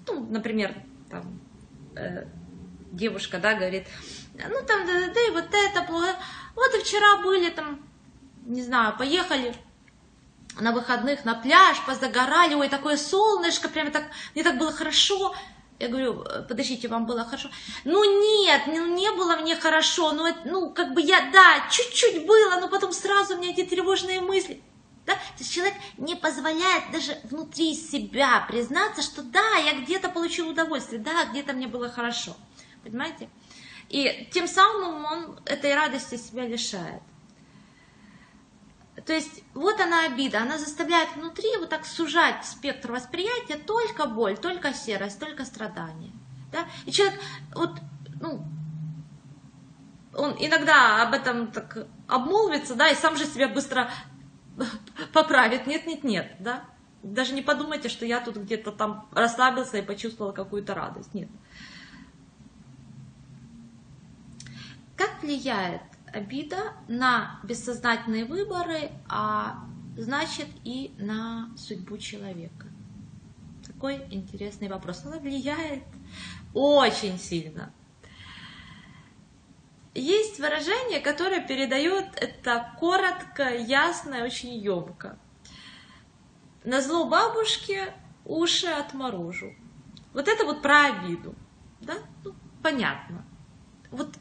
ну, 0.07 0.27
например, 0.29 0.75
там, 1.15 1.41
э, 1.97 2.25
девушка, 2.93 3.39
да, 3.39 3.55
говорит, 3.55 3.87
ну 4.35 4.67
там, 4.67 4.87
да, 4.87 4.93
да, 4.93 5.13
да, 5.15 5.21
и 5.21 5.31
вот 5.31 5.49
это 5.53 5.83
плохо. 5.83 6.17
Вот 6.55 6.75
и 6.75 6.81
вчера 6.81 7.23
были 7.23 7.51
там, 7.51 7.81
не 8.45 8.63
знаю, 8.63 8.97
поехали 8.97 9.55
на 10.61 10.73
выходных 10.73 11.25
на 11.25 11.35
пляж, 11.35 11.77
позагорали, 11.87 12.55
ой, 12.55 12.69
такое 12.69 12.97
солнышко, 12.97 13.69
прямо 13.69 13.91
так, 13.91 14.05
мне 14.35 14.45
так 14.45 14.59
было 14.59 14.73
хорошо. 14.73 15.35
Я 15.81 15.89
говорю, 15.89 16.23
«Э, 16.23 16.43
подождите, 16.49 16.87
вам 16.87 17.05
было 17.05 17.25
хорошо? 17.25 17.49
Ну 17.85 18.05
нет, 18.45 18.63
ну, 18.69 18.95
не 18.95 19.11
было 19.11 19.37
мне 19.37 19.57
хорошо, 19.57 20.13
ну, 20.13 20.27
это, 20.27 20.39
ну 20.45 20.71
как 20.71 20.95
бы 20.95 21.03
я, 21.03 21.31
да, 21.33 21.69
чуть-чуть 21.71 22.27
было, 22.27 22.61
но 22.61 22.69
потом 22.69 22.93
сразу 22.93 23.35
у 23.35 23.39
меня 23.39 23.51
эти 23.51 23.65
тревожные 23.65 24.21
мысли. 24.21 24.63
Да? 25.07 25.15
То 25.15 25.41
есть 25.41 25.53
человек 25.53 25.75
не 25.99 26.15
позволяет 26.15 26.91
даже 26.91 27.19
внутри 27.25 27.75
себя 27.75 28.45
признаться, 28.49 29.03
что 29.03 29.23
да, 29.23 29.57
я 29.57 29.81
где-то 29.81 30.09
получил 30.09 30.49
удовольствие, 30.49 31.01
да, 31.01 31.27
где-то 31.27 31.53
мне 31.53 31.67
было 31.67 31.91
хорошо. 31.91 32.37
Понимаете? 32.83 33.29
И 33.91 34.29
тем 34.33 34.47
самым 34.47 35.05
он 35.05 35.41
этой 35.45 35.75
радости 35.75 36.17
себя 36.17 36.47
лишает. 36.47 37.03
То 39.07 39.13
есть 39.13 39.43
вот 39.53 39.79
она 39.81 40.07
обида, 40.07 40.43
она 40.43 40.57
заставляет 40.57 41.15
внутри 41.17 41.49
вот 41.59 41.69
так 41.69 41.85
сужать 41.85 42.45
спектр 42.47 42.93
восприятия 42.93 43.57
только 43.57 44.07
боль, 44.07 44.39
только 44.39 44.73
серость, 44.73 45.19
только 45.19 45.45
страдания. 45.45 46.13
Да? 46.53 46.67
И 46.87 46.93
человек 46.93 47.21
вот, 47.55 47.73
ну, 48.21 48.43
он 50.17 50.37
иногда 50.39 51.03
об 51.03 51.13
этом 51.13 51.51
так 51.51 51.87
обмолвится, 52.07 52.75
да, 52.77 52.89
и 52.89 52.95
сам 52.95 53.17
же 53.17 53.27
себя 53.27 53.49
быстро 53.49 53.91
поправит. 55.15 55.67
Нет, 55.67 55.87
нет, 55.87 56.05
нет, 56.05 56.37
да. 56.41 56.65
Даже 57.03 57.35
не 57.35 57.43
подумайте, 57.43 57.89
что 57.89 58.05
я 58.05 58.21
тут 58.21 58.37
где-то 58.37 58.73
там 58.73 59.09
расслабился 59.13 59.79
и 59.79 59.83
почувствовала 59.83 60.33
какую-то 60.33 60.75
радость. 60.75 61.15
Нет. 61.15 61.29
Как 64.97 65.23
влияет 65.23 65.83
обида 66.13 66.73
на 66.89 67.41
бессознательные 67.45 68.25
выборы, 68.25 68.91
а 69.09 69.65
значит 69.97 70.49
и 70.65 70.95
на 70.99 71.51
судьбу 71.57 71.97
человека? 71.99 72.67
Такой 73.67 74.07
интересный 74.11 74.69
вопрос. 74.69 75.05
Она 75.05 75.19
влияет 75.19 75.85
очень 76.53 77.19
сильно. 77.19 77.73
Есть 79.95 80.41
выражение, 80.41 81.01
которое 81.01 81.41
передает 81.41 82.17
это 82.17 82.75
коротко, 82.79 83.55
ясно 83.55 84.25
очень 84.25 84.55
емко. 84.55 85.19
На 86.65 86.81
зло 86.81 87.05
бабушке 87.07 87.93
уши 88.25 88.67
отморожу. 88.67 89.55
Вот 90.13 90.27
это 90.27 90.45
вот 90.45 90.63
про 90.63 90.87
обиду. 90.87 91.35
Да? 91.81 91.95
Ну, 92.25 92.35
понятно. 92.63 93.25
Вот 93.91 94.17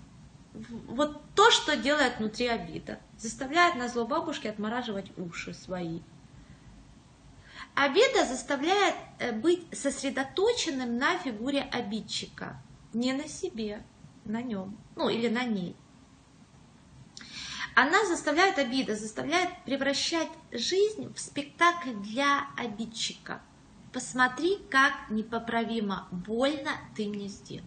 вот 0.53 1.21
то, 1.35 1.49
что 1.51 1.75
делает 1.75 2.19
внутри 2.19 2.47
обида. 2.47 2.99
Заставляет 3.17 3.75
на 3.75 3.87
зло 3.87 4.05
бабушки 4.05 4.47
отмораживать 4.47 5.17
уши 5.17 5.53
свои. 5.53 6.01
Обида 7.75 8.25
заставляет 8.25 8.95
э, 9.17 9.31
быть 9.31 9.65
сосредоточенным 9.75 10.97
на 10.97 11.17
фигуре 11.17 11.61
обидчика. 11.61 12.61
Не 12.93 13.13
на 13.13 13.27
себе, 13.27 13.83
на 14.25 14.41
нем. 14.41 14.77
Ну, 14.95 15.09
или 15.09 15.27
на 15.27 15.43
ней. 15.43 15.75
Она 17.75 18.05
заставляет, 18.05 18.59
обида 18.59 18.95
заставляет 18.95 19.49
превращать 19.65 20.29
жизнь 20.51 21.11
в 21.13 21.19
спектакль 21.19 21.93
для 21.93 22.47
обидчика. 22.55 23.41
Посмотри, 23.91 24.59
как 24.69 25.09
непоправимо 25.09 26.07
больно 26.11 26.71
ты 26.95 27.07
мне 27.07 27.27
сделал. 27.27 27.65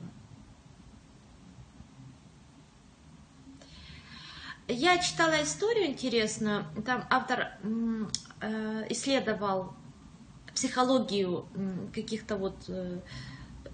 Я 4.69 4.99
читала 4.99 5.43
историю 5.43 5.87
интересную, 5.87 6.67
там 6.85 7.05
автор 7.09 7.53
э, 8.41 8.87
исследовал 8.91 9.75
психологию 10.53 11.47
каких-то 11.95 12.37
вот 12.37 12.57
э, 12.69 13.01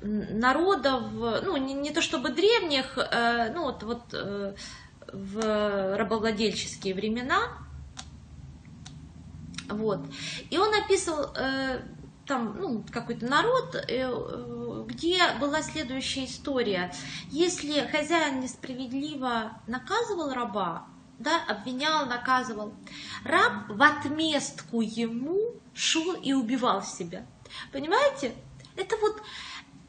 народов, 0.02 1.02
ну 1.12 1.56
не, 1.56 1.74
не 1.74 1.90
то 1.90 2.00
чтобы 2.00 2.30
древних, 2.30 2.98
э, 2.98 3.52
ну 3.54 3.64
вот, 3.64 3.82
вот 3.82 4.56
в 5.12 5.96
рабовладельческие 5.96 6.94
времена, 6.94 7.58
Вот. 9.68 10.00
И 10.50 10.58
он 10.58 10.72
описывал 10.74 11.32
э, 11.34 11.80
там 12.26 12.56
ну, 12.58 12.84
какой-то 12.90 13.26
народ, 13.26 13.74
э, 13.74 13.82
э, 13.88 14.84
где 14.86 15.18
была 15.40 15.62
следующая 15.62 16.24
история. 16.24 16.92
Если 17.30 17.86
хозяин 17.88 18.40
несправедливо 18.40 19.52
наказывал 19.66 20.32
раба, 20.32 20.86
да, 21.18 21.42
обвинял, 21.48 22.06
наказывал, 22.06 22.74
раб 23.24 23.68
в 23.68 23.82
отместку 23.82 24.80
ему 24.80 25.54
шел 25.74 26.14
и 26.14 26.32
убивал 26.32 26.82
себя. 26.82 27.26
Понимаете? 27.72 28.34
Это 28.76 28.96
вот, 28.96 29.20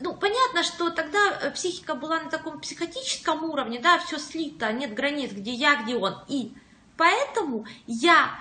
ну, 0.04 0.14
понятно, 0.14 0.64
что 0.64 0.90
тогда 0.90 1.50
психика 1.54 1.96
была 1.96 2.20
на 2.20 2.30
таком 2.30 2.60
психотическом 2.60 3.46
уровне, 3.46 3.80
да, 3.80 4.00
все 4.00 4.18
слито, 4.18 4.72
нет 4.74 4.94
границ, 4.94 5.32
где 5.32 5.52
я, 5.54 5.82
где 5.82 5.96
он. 5.96 6.16
И 6.28 6.52
поэтому 6.98 7.66
я 7.88 8.38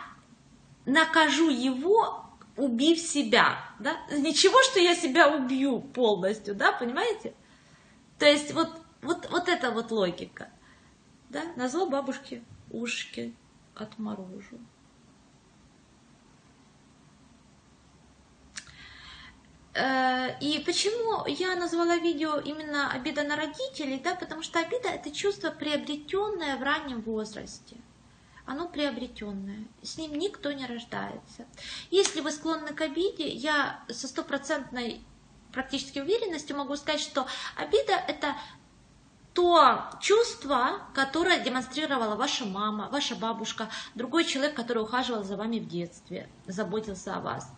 накажу 0.87 1.51
его, 1.51 2.25
убив 2.57 2.99
себя, 2.99 3.59
да? 3.79 3.97
Ничего, 4.11 4.61
что 4.65 4.81
я 4.81 4.97
себя 4.97 5.29
убью 5.29 5.81
полностью, 5.81 6.57
да, 6.57 6.73
понимаете? 6.73 7.33
То 8.19 8.27
есть 8.27 8.53
вот, 8.53 8.71
вот, 9.01 9.31
вот 9.31 9.49
эта 9.49 9.71
вот 9.71 9.93
логика, 9.93 10.51
да? 11.29 11.43
На 11.55 11.69
зло 11.69 11.87
бабушки 11.87 12.43
ушки 12.71 13.37
отморожу. 13.77 14.59
И 19.75 20.63
почему 20.67 21.27
я 21.27 21.57
назвала 21.57 21.97
видео 21.97 22.39
именно 22.39 22.91
обида 22.91 23.23
на 23.23 23.37
родителей, 23.37 24.01
да, 24.05 24.15
потому 24.15 24.43
что 24.43 24.59
обида 24.59 24.89
это 24.89 25.11
чувство, 25.11 25.51
приобретенное 25.51 26.57
в 26.57 26.63
раннем 26.63 27.01
возрасте 27.01 27.77
оно 28.45 28.69
приобретенное, 28.69 29.65
с 29.83 29.97
ним 29.97 30.15
никто 30.15 30.53
не 30.53 30.67
рождается. 30.67 31.47
Если 31.91 32.21
вы 32.21 32.33
склонны 32.33 32.75
к 32.75 32.81
обиде, 32.81 33.29
я 33.29 33.83
со 33.89 34.09
стопроцентной 34.09 35.01
практически 35.53 36.01
уверенностью 36.01 36.57
могу 36.57 36.77
сказать, 36.77 37.01
что 37.01 37.27
обида 37.57 37.93
это 38.09 38.37
то 39.35 39.85
чувство, 40.01 40.81
которое 40.95 41.39
демонстрировала 41.39 42.17
ваша 42.17 42.45
мама, 42.45 42.89
ваша 42.93 43.17
бабушка, 43.17 43.69
другой 43.95 44.25
человек, 44.25 44.55
который 44.55 44.83
ухаживал 44.83 45.25
за 45.25 45.37
вами 45.37 45.59
в 45.59 45.67
детстве, 45.67 46.29
заботился 46.47 47.17
о 47.17 47.21
вас. 47.21 47.51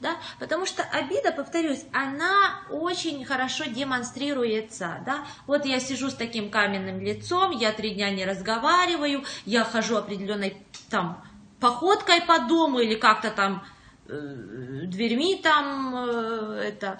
Да? 0.00 0.16
Потому 0.40 0.66
что 0.66 0.82
обида, 0.82 1.30
повторюсь, 1.30 1.84
она 1.92 2.62
очень 2.70 3.24
хорошо 3.24 3.64
демонстрируется. 3.64 5.02
Да? 5.06 5.24
Вот 5.46 5.64
я 5.66 5.78
сижу 5.78 6.10
с 6.10 6.14
таким 6.14 6.50
каменным 6.50 7.00
лицом, 7.00 7.52
я 7.52 7.72
три 7.72 7.90
дня 7.90 8.10
не 8.10 8.24
разговариваю, 8.24 9.24
я 9.44 9.64
хожу 9.64 9.96
определенной 9.96 10.56
там 10.88 11.24
походкой 11.60 12.22
по 12.22 12.40
дому 12.40 12.80
или 12.80 12.96
как-то 12.96 13.30
там 13.30 13.64
э, 14.08 14.82
дверьми 14.86 15.40
там 15.40 15.94
э, 15.94 16.72
это 16.74 16.98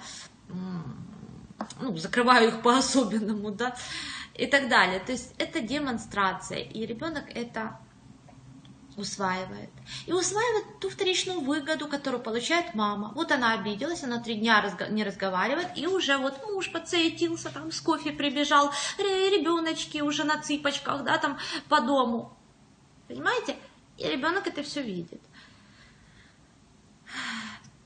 ну, 1.80 1.96
закрываю 1.96 2.48
их 2.48 2.62
по-особенному, 2.62 3.50
да, 3.50 3.76
и 4.34 4.46
так 4.46 4.68
далее. 4.68 5.00
То 5.00 5.12
есть 5.12 5.34
это 5.38 5.60
демонстрация, 5.60 6.58
и 6.58 6.86
ребенок 6.86 7.24
это 7.34 7.78
усваивает. 8.96 9.70
И 10.06 10.12
усваивает 10.12 10.80
ту 10.80 10.90
вторичную 10.90 11.40
выгоду, 11.40 11.88
которую 11.88 12.22
получает 12.22 12.74
мама. 12.74 13.12
Вот 13.14 13.32
она 13.32 13.52
обиделась, 13.54 14.04
она 14.04 14.20
три 14.20 14.36
дня 14.36 14.62
разго- 14.64 14.90
не 14.90 15.04
разговаривает, 15.04 15.76
и 15.76 15.86
уже 15.86 16.18
вот 16.18 16.40
муж 16.46 16.70
подсуетился, 16.70 17.50
там 17.50 17.72
с 17.72 17.80
кофе 17.80 18.12
прибежал, 18.12 18.72
ребеночки 18.98 20.00
уже 20.00 20.24
на 20.24 20.40
цыпочках, 20.40 21.04
да, 21.04 21.18
там 21.18 21.38
по 21.68 21.80
дому. 21.80 22.36
Понимаете? 23.08 23.56
И 23.96 24.04
ребенок 24.04 24.46
это 24.46 24.62
все 24.62 24.82
видит. 24.82 25.20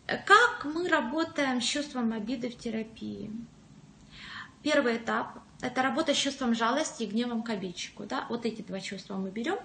Как 0.06 0.64
мы 0.64 0.88
работаем 0.88 1.60
с 1.60 1.64
чувством 1.64 2.12
обиды 2.12 2.50
в 2.50 2.58
терапии? 2.58 3.30
Первый 4.62 4.96
этап– 4.96 5.38
это 5.64 5.82
работа 5.82 6.12
с 6.12 6.18
чувством 6.18 6.54
жалости 6.54 7.04
и 7.04 7.06
гневом 7.06 7.42
к 7.42 7.48
обидчику. 7.48 8.04
Да? 8.04 8.26
Вот 8.28 8.44
эти 8.44 8.60
два 8.60 8.80
чувства 8.80 9.16
мы 9.16 9.30
берем. 9.30 9.58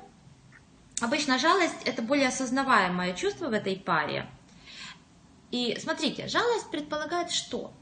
Обычно 1.01 1.37
жалость– 1.37 1.83
это 1.85 2.01
более 2.01 2.29
осознаваемое 2.29 3.13
чувство 3.13 3.49
в 3.49 3.53
этой 3.53 3.75
паре. 3.75 4.29
И 5.51 5.77
смотрите, 5.81 6.27
жалость 6.27 6.71
предполагает 6.71 7.31
что? 7.31 7.73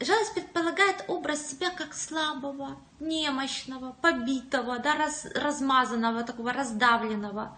Жалость 0.00 0.34
предполагает 0.34 1.04
образ 1.08 1.50
себя 1.50 1.70
как 1.70 1.94
слабого, 1.94 2.78
немощного, 2.98 3.92
побитого, 4.00 4.78
да, 4.78 4.96
раз, 4.96 5.26
размазанного, 5.34 6.24
такого 6.24 6.52
раздавленного. 6.52 7.56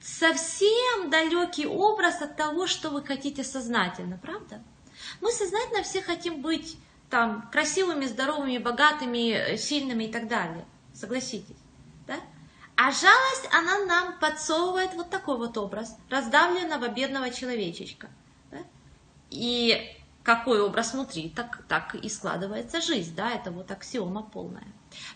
Совсем 0.00 1.10
далекий 1.10 1.66
образ 1.66 2.20
от 2.20 2.36
того, 2.36 2.66
что 2.66 2.90
вы 2.90 3.02
хотите 3.04 3.44
сознательно, 3.44 4.18
правда? 4.18 4.62
Мы 5.20 5.30
сознательно 5.32 5.82
все 5.82 6.02
хотим 6.02 6.42
быть 6.42 6.76
там 7.10 7.48
красивыми, 7.52 8.06
здоровыми, 8.06 8.58
богатыми, 8.58 9.56
сильными 9.56 10.04
и 10.04 10.12
так 10.12 10.28
далее. 10.28 10.64
Согласитесь. 10.92 11.56
Да? 12.06 12.16
А 12.76 12.90
жалость, 12.90 13.48
она 13.52 13.84
нам 13.84 14.18
подсовывает 14.18 14.94
вот 14.94 15.10
такой 15.10 15.38
вот 15.38 15.56
образ 15.56 15.96
раздавленного 16.10 16.88
бедного 16.88 17.30
человечечка. 17.30 18.08
Да? 18.50 18.58
И 19.30 19.96
какой 20.22 20.60
образ 20.60 20.92
внутри, 20.92 21.28
так, 21.28 21.62
так 21.68 21.94
и 21.94 22.08
складывается 22.08 22.80
жизнь. 22.80 23.14
Да? 23.14 23.30
Это 23.30 23.50
вот 23.50 23.70
аксиома 23.70 24.22
полная. 24.22 24.66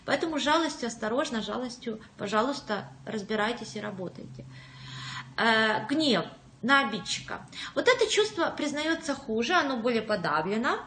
Поэтому 0.05 0.39
жалостью 0.39 0.87
осторожно, 0.87 1.41
жалостью, 1.41 2.01
пожалуйста, 2.17 2.89
разбирайтесь 3.05 3.75
и 3.75 3.81
работайте. 3.81 4.45
Э, 5.37 5.85
гнев 5.87 6.25
на 6.61 6.87
обидчика. 6.87 7.45
Вот 7.75 7.87
это 7.87 8.09
чувство 8.11 8.53
признается 8.55 9.15
хуже, 9.15 9.53
оно 9.53 9.77
более 9.77 10.01
подавлено, 10.01 10.79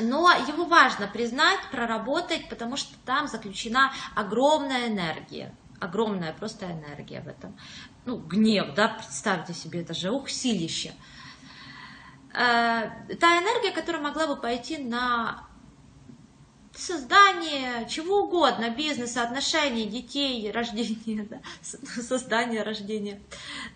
но 0.00 0.30
его 0.32 0.64
важно 0.64 1.06
признать, 1.06 1.60
проработать, 1.70 2.48
потому 2.48 2.76
что 2.76 2.96
там 3.04 3.28
заключена 3.28 3.92
огромная 4.14 4.88
энергия, 4.88 5.54
огромная 5.80 6.32
просто 6.32 6.66
энергия 6.66 7.20
в 7.20 7.28
этом. 7.28 7.56
Ну, 8.04 8.16
гнев, 8.16 8.74
да, 8.74 8.88
представьте 8.88 9.54
себе, 9.54 9.82
это 9.82 9.94
же 9.94 10.10
ух, 10.10 10.28
силище. 10.28 10.92
Э, 12.32 12.90
та 13.20 13.38
энергия, 13.38 13.70
которая 13.70 14.02
могла 14.02 14.26
бы 14.26 14.36
пойти 14.36 14.78
на 14.78 15.46
создание 16.76 17.86
чего 17.88 18.22
угодно, 18.24 18.70
бизнеса, 18.70 19.22
отношений, 19.22 19.86
детей, 19.86 20.50
рождения, 20.50 21.22
да, 21.30 21.40
создание, 21.62 22.62
рождение, 22.62 23.20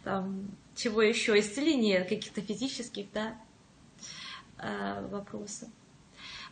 там, 0.05 0.51
чего 0.75 1.03
еще, 1.03 1.39
исцеление 1.39 2.05
каких-то 2.05 2.41
физических 2.41 3.11
да, 3.13 3.37
э, 4.59 5.07
вопросов. 5.11 5.69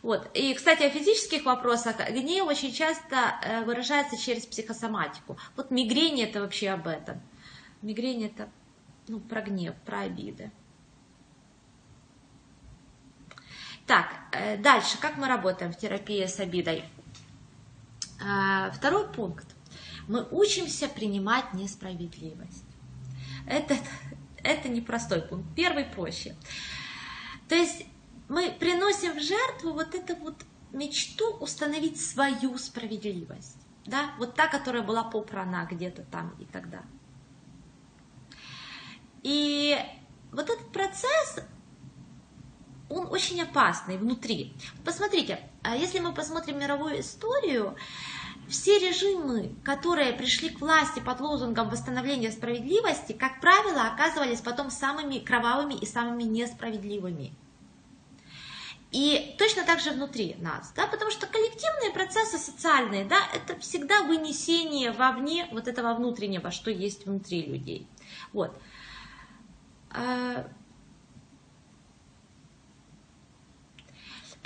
Вот. 0.03 0.29
И, 0.35 0.53
кстати, 0.53 0.83
о 0.83 0.89
физических 0.89 1.45
вопросах 1.45 1.97
гнев 2.11 2.45
очень 2.45 2.71
часто 2.71 3.39
э, 3.43 3.63
выражается 3.63 4.17
через 4.17 4.45
психосоматику. 4.45 5.37
Вот 5.55 5.71
мигрень 5.71 6.21
это 6.21 6.41
вообще 6.41 6.69
об 6.69 6.87
этом. 6.87 7.21
Мигрень 7.81 8.25
это 8.25 8.49
ну, 9.07 9.19
про 9.19 9.41
гнев, 9.41 9.75
про 9.85 10.01
обиды. 10.01 10.51
Так, 13.87 14.13
э, 14.33 14.57
дальше, 14.57 14.99
как 14.99 15.15
мы 15.15 15.29
работаем 15.29 15.71
в 15.71 15.77
терапии 15.77 16.25
с 16.25 16.41
обидой? 16.41 16.83
Э, 18.19 18.69
второй 18.73 19.07
пункт. 19.07 19.47
Мы 20.09 20.27
учимся 20.29 20.89
принимать 20.89 21.53
несправедливость. 21.53 22.65
Это, 23.47 23.77
это 24.43 24.67
непростой 24.67 25.21
пункт. 25.21 25.47
Первый 25.55 25.85
проще. 25.85 26.35
То 27.47 27.55
есть 27.55 27.85
мы 28.27 28.51
приносим 28.51 29.17
в 29.17 29.21
жертву 29.21 29.71
вот 29.71 29.95
эту 29.95 30.17
вот 30.17 30.35
мечту 30.73 31.37
установить 31.37 31.99
свою 32.01 32.57
справедливость. 32.57 33.57
Да? 33.85 34.11
Вот 34.19 34.35
та, 34.35 34.47
которая 34.47 34.83
была 34.83 35.05
попрана 35.05 35.65
где-то 35.65 36.03
там 36.03 36.35
и 36.39 36.45
тогда. 36.45 36.81
И 39.23 39.77
вот 40.33 40.49
этот 40.49 40.71
процесс, 40.73 41.39
он 42.89 43.07
очень 43.11 43.41
опасный 43.41 43.97
внутри. 43.97 44.53
Посмотрите, 44.85 45.39
а 45.63 45.75
если 45.75 45.99
мы 45.99 46.13
посмотрим 46.13 46.59
мировую 46.59 46.99
историю, 47.01 47.75
все 48.47 48.79
режимы, 48.79 49.53
которые 49.63 50.13
пришли 50.13 50.49
к 50.49 50.61
власти 50.61 50.99
под 50.99 51.19
лозунгом 51.19 51.69
восстановления 51.69 52.31
справедливости, 52.31 53.11
как 53.11 53.41
правило, 53.41 53.87
оказывались 53.87 54.41
потом 54.41 54.71
самыми 54.71 55.19
кровавыми 55.19 55.73
и 55.73 55.85
самыми 55.85 56.23
несправедливыми. 56.23 57.33
И 58.91 59.35
точно 59.37 59.65
так 59.65 59.81
же 59.81 59.91
внутри 59.91 60.37
нас, 60.39 60.71
да, 60.73 60.87
потому 60.87 61.11
что 61.11 61.27
коллективные 61.27 61.91
процессы 61.91 62.37
социальные, 62.37 63.03
да, 63.03 63.19
это 63.33 63.59
всегда 63.59 64.03
вынесение 64.03 64.91
вовне 64.91 65.47
вот 65.51 65.67
этого 65.67 65.93
внутреннего, 65.93 66.51
что 66.51 66.71
есть 66.71 67.05
внутри 67.05 67.45
людей. 67.45 67.85
Вот. 68.31 68.57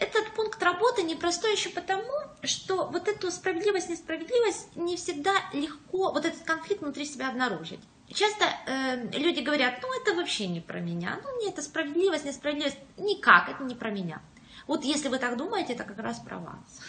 Этот 0.01 0.33
пункт 0.33 0.61
работы 0.63 1.03
непростой 1.03 1.51
еще 1.51 1.69
потому, 1.69 2.11
что 2.41 2.87
вот 2.87 3.07
эту 3.07 3.29
справедливость, 3.29 3.89
несправедливость 3.89 4.75
не 4.75 4.97
всегда 4.97 5.31
легко, 5.53 6.11
вот 6.11 6.25
этот 6.25 6.41
конфликт 6.41 6.81
внутри 6.81 7.05
себя 7.05 7.29
обнаружить. 7.29 7.79
Часто 8.07 8.45
э, 8.65 9.17
люди 9.17 9.41
говорят, 9.41 9.79
ну 9.81 9.87
это 10.01 10.15
вообще 10.15 10.47
не 10.47 10.59
про 10.59 10.79
меня, 10.79 11.19
ну 11.23 11.35
мне 11.37 11.49
это 11.49 11.61
справедливость, 11.61 12.25
несправедливость, 12.25 12.79
никак, 12.97 13.49
это 13.49 13.63
не 13.63 13.75
про 13.75 13.91
меня. 13.91 14.21
Вот 14.65 14.83
если 14.83 15.07
вы 15.07 15.19
так 15.19 15.37
думаете, 15.37 15.73
это 15.73 15.83
как 15.83 15.99
раз 15.99 16.19
про 16.19 16.39
вас. 16.39 16.81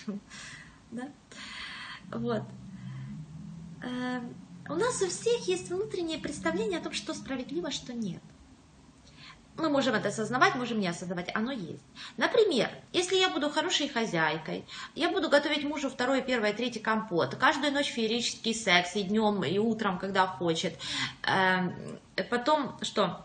Вот. 2.10 2.42
Э, 3.82 4.20
у 4.68 4.74
нас 4.74 5.00
у 5.00 5.08
всех 5.08 5.48
есть 5.48 5.70
внутреннее 5.70 6.18
представление 6.18 6.78
о 6.78 6.82
том, 6.82 6.92
что 6.92 7.14
справедливо, 7.14 7.70
что 7.70 7.94
нет. 7.94 8.22
Мы 9.56 9.68
можем 9.68 9.94
это 9.94 10.08
осознавать, 10.08 10.54
можем 10.54 10.80
не 10.80 10.88
осознавать, 10.88 11.30
оно 11.34 11.52
есть. 11.52 11.84
Например, 12.16 12.70
если 12.92 13.16
я 13.16 13.28
буду 13.28 13.50
хорошей 13.50 13.88
хозяйкой, 13.88 14.64
я 14.94 15.10
буду 15.10 15.28
готовить 15.28 15.64
мужу 15.64 15.90
второй, 15.90 16.22
первый, 16.22 16.52
третий 16.54 16.80
компот, 16.80 17.34
каждую 17.36 17.72
ночь 17.72 17.88
феерический 17.88 18.54
секс, 18.54 18.96
и 18.96 19.02
днем, 19.02 19.44
и 19.44 19.58
утром, 19.58 19.98
когда 19.98 20.26
хочет. 20.26 20.78
Эм, 21.22 21.98
потом 22.30 22.78
что? 22.80 23.24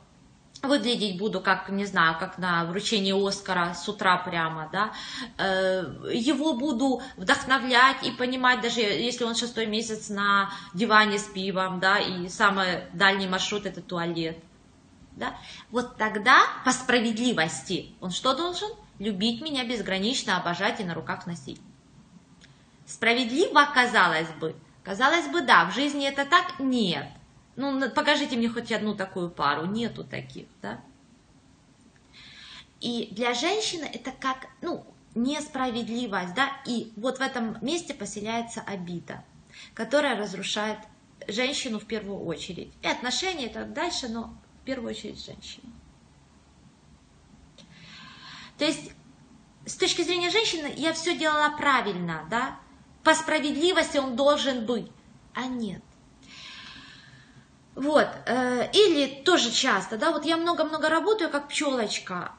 выглядеть 0.63 1.17
буду 1.17 1.41
как, 1.41 1.69
не 1.69 1.85
знаю, 1.85 2.17
как 2.19 2.37
на 2.37 2.65
вручении 2.65 3.13
Оскара 3.27 3.73
с 3.73 3.87
утра 3.87 4.17
прямо, 4.17 4.69
да, 4.71 4.91
э, 5.37 5.83
его 6.13 6.53
буду 6.53 7.01
вдохновлять 7.15 8.03
и 8.03 8.11
понимать, 8.11 8.61
даже 8.61 8.81
если 8.81 9.23
он 9.23 9.35
шестой 9.35 9.65
месяц 9.65 10.09
на 10.09 10.49
диване 10.73 11.19
с 11.19 11.23
пивом, 11.23 11.79
да, 11.79 11.99
и 11.99 12.27
самый 12.29 12.83
дальний 12.93 13.27
маршрут 13.27 13.65
это 13.65 13.81
туалет, 13.81 14.37
да, 15.17 15.37
вот 15.71 15.97
тогда 15.97 16.43
по 16.63 16.71
справедливости 16.71 17.93
он 17.99 18.11
что 18.11 18.35
должен? 18.35 18.69
Любить 18.99 19.41
меня 19.41 19.63
безгранично, 19.63 20.37
обожать 20.37 20.79
и 20.79 20.83
на 20.83 20.93
руках 20.93 21.27
носить. 21.27 21.61
Справедливо, 22.85 23.67
казалось 23.73 24.29
бы. 24.39 24.55
Казалось 24.83 25.27
бы, 25.27 25.41
да, 25.41 25.65
в 25.65 25.73
жизни 25.73 26.07
это 26.07 26.25
так? 26.25 26.59
Нет. 26.59 27.07
Ну, 27.57 27.89
покажите 27.91 28.37
мне 28.37 28.49
хоть 28.49 28.71
одну 28.71 28.95
такую 28.95 29.29
пару. 29.29 29.65
Нету 29.65 30.03
таких, 30.03 30.47
да. 30.61 30.79
И 32.79 33.09
для 33.11 33.33
женщины 33.33 33.85
это 33.91 34.11
как, 34.11 34.47
ну, 34.61 34.85
несправедливость, 35.15 36.33
да, 36.35 36.49
и 36.65 36.93
вот 36.95 37.17
в 37.17 37.21
этом 37.21 37.57
месте 37.61 37.93
поселяется 37.93 38.61
обида, 38.61 39.23
которая 39.73 40.15
разрушает 40.15 40.77
женщину 41.27 41.79
в 41.79 41.85
первую 41.85 42.23
очередь. 42.23 42.71
И 42.81 42.87
отношения 42.87 43.49
так 43.49 43.73
дальше, 43.73 44.07
но 44.07 44.33
первую 44.67 44.91
очередь 44.91 45.23
женщину. 45.25 45.71
То 48.57 48.65
есть, 48.65 48.91
с 49.65 49.75
точки 49.75 50.01
зрения 50.01 50.29
женщины, 50.29 50.73
я 50.75 50.93
все 50.93 51.17
делала 51.17 51.55
правильно, 51.57 52.27
да? 52.29 52.59
По 53.03 53.15
справедливости 53.15 53.97
он 53.97 54.15
должен 54.15 54.65
быть. 54.65 54.91
А 55.33 55.45
нет. 55.45 55.81
Вот. 57.75 58.07
Э, 58.25 58.69
или 58.73 59.23
тоже 59.23 59.51
часто, 59.51 59.97
да, 59.97 60.11
вот 60.11 60.25
я 60.25 60.35
много-много 60.35 60.89
работаю 60.89 61.29
как 61.29 61.47
пчелочка, 61.47 62.31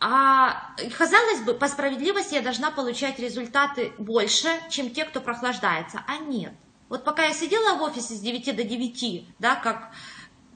а 0.00 0.74
казалось 0.98 1.42
бы, 1.42 1.54
по 1.54 1.68
справедливости 1.68 2.34
я 2.34 2.42
должна 2.42 2.70
получать 2.70 3.18
результаты 3.18 3.92
больше, 3.98 4.48
чем 4.68 4.90
те, 4.90 5.04
кто 5.04 5.20
прохлаждается. 5.20 6.02
А 6.06 6.18
нет. 6.18 6.52
Вот 6.88 7.04
пока 7.04 7.24
я 7.24 7.32
сидела 7.32 7.76
в 7.76 7.82
офисе 7.82 8.14
с 8.14 8.20
9 8.20 8.56
до 8.56 8.64
9, 8.64 9.24
да, 9.38 9.54
как 9.54 9.92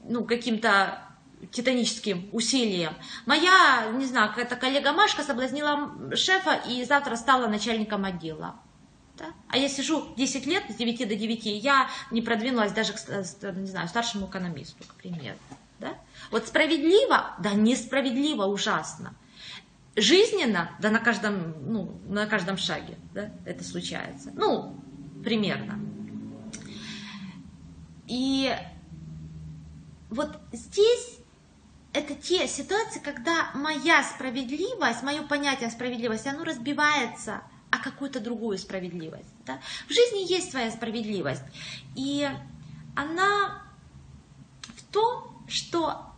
ну, 0.07 0.23
каким-то 0.25 1.04
титаническим 1.51 2.29
усилием. 2.31 2.93
Моя, 3.25 3.91
не 3.93 4.05
знаю, 4.05 4.29
какая-то 4.29 4.55
коллега 4.55 4.93
Машка 4.93 5.23
соблазнила 5.23 6.15
шефа 6.15 6.61
и 6.67 6.83
завтра 6.85 7.15
стала 7.15 7.47
начальником 7.47 8.05
отдела. 8.05 8.55
Да? 9.17 9.27
А 9.47 9.57
я 9.57 9.69
сижу 9.69 10.13
10 10.17 10.45
лет, 10.45 10.63
с 10.69 10.75
9 10.75 11.07
до 11.07 11.15
9, 11.15 11.45
я 11.45 11.89
не 12.11 12.21
продвинулась 12.21 12.73
даже 12.73 12.93
к 12.93 12.97
не 13.53 13.67
знаю, 13.67 13.87
старшему 13.87 14.27
экономисту, 14.27 14.83
к 14.85 14.95
примеру. 14.95 15.37
Да? 15.79 15.93
Вот 16.31 16.47
справедливо, 16.47 17.35
да 17.39 17.53
несправедливо, 17.53 18.43
ужасно. 18.45 19.15
Жизненно, 19.95 20.71
да 20.81 20.89
на 20.89 20.99
каждом, 20.99 21.55
ну, 21.71 22.01
на 22.07 22.25
каждом 22.27 22.57
шаге 22.57 22.97
да, 23.13 23.31
это 23.45 23.63
случается. 23.63 24.31
Ну, 24.35 24.75
примерно. 25.23 25.79
И 28.07 28.53
вот 30.09 30.37
здесь 30.51 31.19
это 31.95 32.13
те 32.13 32.45
ситуации, 32.47 32.99
когда 32.99 33.51
моя 33.53 34.03
справедливость, 34.03 35.01
мое 35.01 35.23
понятие 35.23 35.71
справедливости, 35.71 36.27
оно 36.27 36.43
разбивается 36.43 37.41
о 37.71 37.77
какую-то 37.79 38.19
другую 38.19 38.57
справедливость. 38.57 39.33
Да? 39.45 39.59
В 39.87 39.93
жизни 39.93 40.29
есть 40.29 40.51
своя 40.51 40.71
справедливость. 40.71 41.43
И 41.95 42.29
она 42.95 43.63
в 44.61 44.83
том, 44.91 45.45
что 45.47 46.11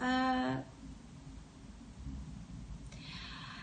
э, 0.00 0.62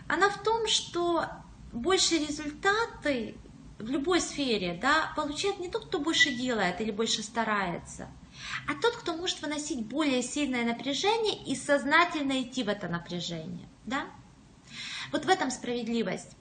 она 0.08 0.30
в 0.30 0.44
том, 0.44 0.68
что 0.68 1.26
больше 1.72 2.20
результаты 2.20 3.36
в 3.80 3.90
любой 3.90 4.22
сфере 4.22 4.78
да, 4.80 5.12
получает 5.16 5.60
не 5.60 5.68
тот, 5.68 5.88
кто 5.88 6.00
больше 6.00 6.32
делает 6.32 6.80
или 6.80 6.92
больше 6.92 7.24
старается– 7.24 8.08
а 8.68 8.74
тот, 8.76 8.96
кто 8.96 9.16
может 9.16 9.42
выносить 9.42 9.86
более 9.86 10.22
сильное 10.22 10.66
напряжение 10.66 11.44
и 11.44 11.56
сознательно 11.56 12.42
идти 12.42 12.64
в 12.64 12.70
это 12.70 12.88
напряжение. 12.88 13.68
Да? 13.86 14.08
Вот 15.12 15.26
в 15.26 15.30
этом 15.30 15.52
справедливость. 15.52 16.36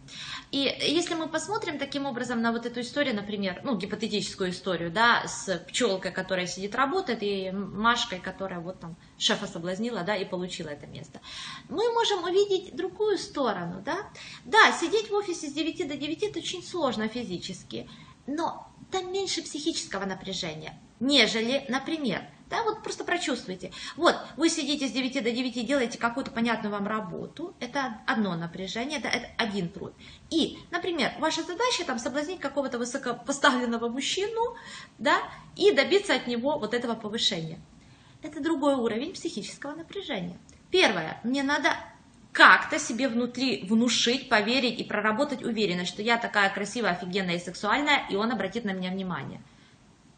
И 0.50 0.58
если 0.58 1.14
мы 1.14 1.28
посмотрим 1.28 1.78
таким 1.78 2.06
образом 2.06 2.40
на 2.40 2.52
вот 2.52 2.64
эту 2.64 2.80
историю, 2.80 3.14
например, 3.14 3.60
ну, 3.64 3.76
гипотетическую 3.76 4.50
историю, 4.50 4.90
да, 4.90 5.26
с 5.26 5.58
пчелкой, 5.68 6.10
которая 6.10 6.46
сидит, 6.46 6.74
работает, 6.74 7.18
и 7.22 7.50
Машкой, 7.50 8.18
которая 8.18 8.60
вот 8.60 8.80
там 8.80 8.96
шефа 9.18 9.46
соблазнила, 9.46 10.02
да, 10.04 10.16
и 10.16 10.24
получила 10.24 10.68
это 10.68 10.86
место, 10.86 11.20
мы 11.68 11.92
можем 11.92 12.24
увидеть 12.24 12.74
другую 12.74 13.18
сторону, 13.18 13.82
да. 13.84 14.10
Да, 14.44 14.72
сидеть 14.72 15.10
в 15.10 15.14
офисе 15.14 15.48
с 15.48 15.52
9 15.52 15.88
до 15.88 15.96
9 15.96 16.22
это 16.22 16.38
очень 16.38 16.62
сложно 16.62 17.08
физически, 17.08 17.88
но 18.26 18.68
там 18.90 19.12
меньше 19.12 19.42
психического 19.42 20.04
напряжения 20.04 20.78
нежели, 21.02 21.64
например, 21.68 22.22
да, 22.48 22.62
вот 22.62 22.82
просто 22.82 23.04
прочувствуйте. 23.04 23.72
Вот, 23.96 24.14
вы 24.36 24.48
сидите 24.48 24.86
с 24.86 24.92
9 24.92 25.24
до 25.24 25.32
9, 25.32 25.66
делаете 25.66 25.98
какую-то 25.98 26.30
понятную 26.30 26.70
вам 26.70 26.86
работу, 26.86 27.56
это 27.60 27.98
одно 28.06 28.36
напряжение, 28.36 28.98
это, 28.98 29.08
это 29.08 29.26
один 29.36 29.68
труд. 29.68 29.94
И, 30.30 30.58
например, 30.70 31.12
ваша 31.18 31.42
задача 31.42 31.84
там 31.86 31.98
соблазнить 31.98 32.40
какого-то 32.40 32.78
высокопоставленного 32.78 33.88
мужчину, 33.88 34.54
да, 34.98 35.18
и 35.56 35.72
добиться 35.72 36.14
от 36.14 36.26
него 36.26 36.58
вот 36.58 36.74
этого 36.74 36.94
повышения. 36.94 37.58
Это 38.22 38.40
другой 38.40 38.74
уровень 38.74 39.14
психического 39.14 39.74
напряжения. 39.74 40.38
Первое, 40.70 41.20
мне 41.24 41.42
надо 41.42 41.74
как-то 42.32 42.78
себе 42.78 43.08
внутри 43.08 43.64
внушить, 43.64 44.28
поверить 44.28 44.78
и 44.78 44.84
проработать 44.84 45.42
уверенность, 45.42 45.90
что 45.90 46.02
я 46.02 46.16
такая 46.16 46.50
красивая, 46.50 46.92
офигенная 46.92 47.36
и 47.36 47.40
сексуальная, 47.40 48.06
и 48.08 48.14
он 48.14 48.30
обратит 48.30 48.64
на 48.64 48.72
меня 48.72 48.90
внимание. 48.90 49.40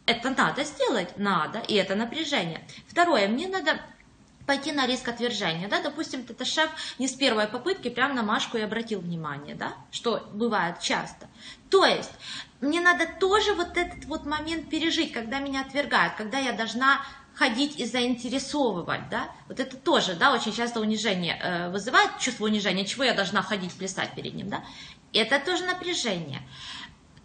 Это 0.05 0.29
надо 0.29 0.63
сделать, 0.63 1.17
надо, 1.17 1.59
и 1.59 1.73
это 1.73 1.95
напряжение. 1.95 2.61
Второе, 2.87 3.27
мне 3.27 3.47
надо 3.47 3.81
пойти 4.45 4.71
на 4.71 4.85
риск 4.85 5.07
отвержения, 5.07 5.67
да, 5.67 5.81
допустим, 5.81 6.25
это 6.27 6.45
шеф 6.45 6.69
не 6.99 7.07
с 7.07 7.13
первой 7.13 7.47
попытки 7.47 7.89
прямо 7.89 8.13
на 8.13 8.23
Машку 8.23 8.57
и 8.57 8.61
обратил 8.61 8.99
внимание, 8.99 9.55
да, 9.55 9.73
что 9.91 10.27
бывает 10.33 10.79
часто. 10.79 11.27
То 11.69 11.85
есть, 11.85 12.11
мне 12.61 12.81
надо 12.81 13.07
тоже 13.19 13.53
вот 13.53 13.77
этот 13.77 14.05
вот 14.05 14.25
момент 14.25 14.69
пережить, 14.69 15.11
когда 15.11 15.39
меня 15.39 15.61
отвергают, 15.61 16.13
когда 16.15 16.37
я 16.37 16.51
должна 16.51 17.01
ходить 17.33 17.79
и 17.79 17.85
заинтересовывать, 17.85 19.09
да, 19.09 19.29
вот 19.47 19.59
это 19.59 19.75
тоже, 19.75 20.13
да, 20.13 20.33
очень 20.33 20.53
часто 20.53 20.79
унижение 20.79 21.37
э, 21.41 21.69
вызывает 21.69 22.17
чувство 22.19 22.45
унижения, 22.45 22.85
чего 22.85 23.03
я 23.03 23.13
должна 23.13 23.41
ходить 23.41 23.73
плясать 23.73 24.13
перед 24.15 24.35
ним, 24.35 24.49
да, 24.49 24.63
это 25.11 25.39
тоже 25.39 25.65
напряжение. 25.65 26.41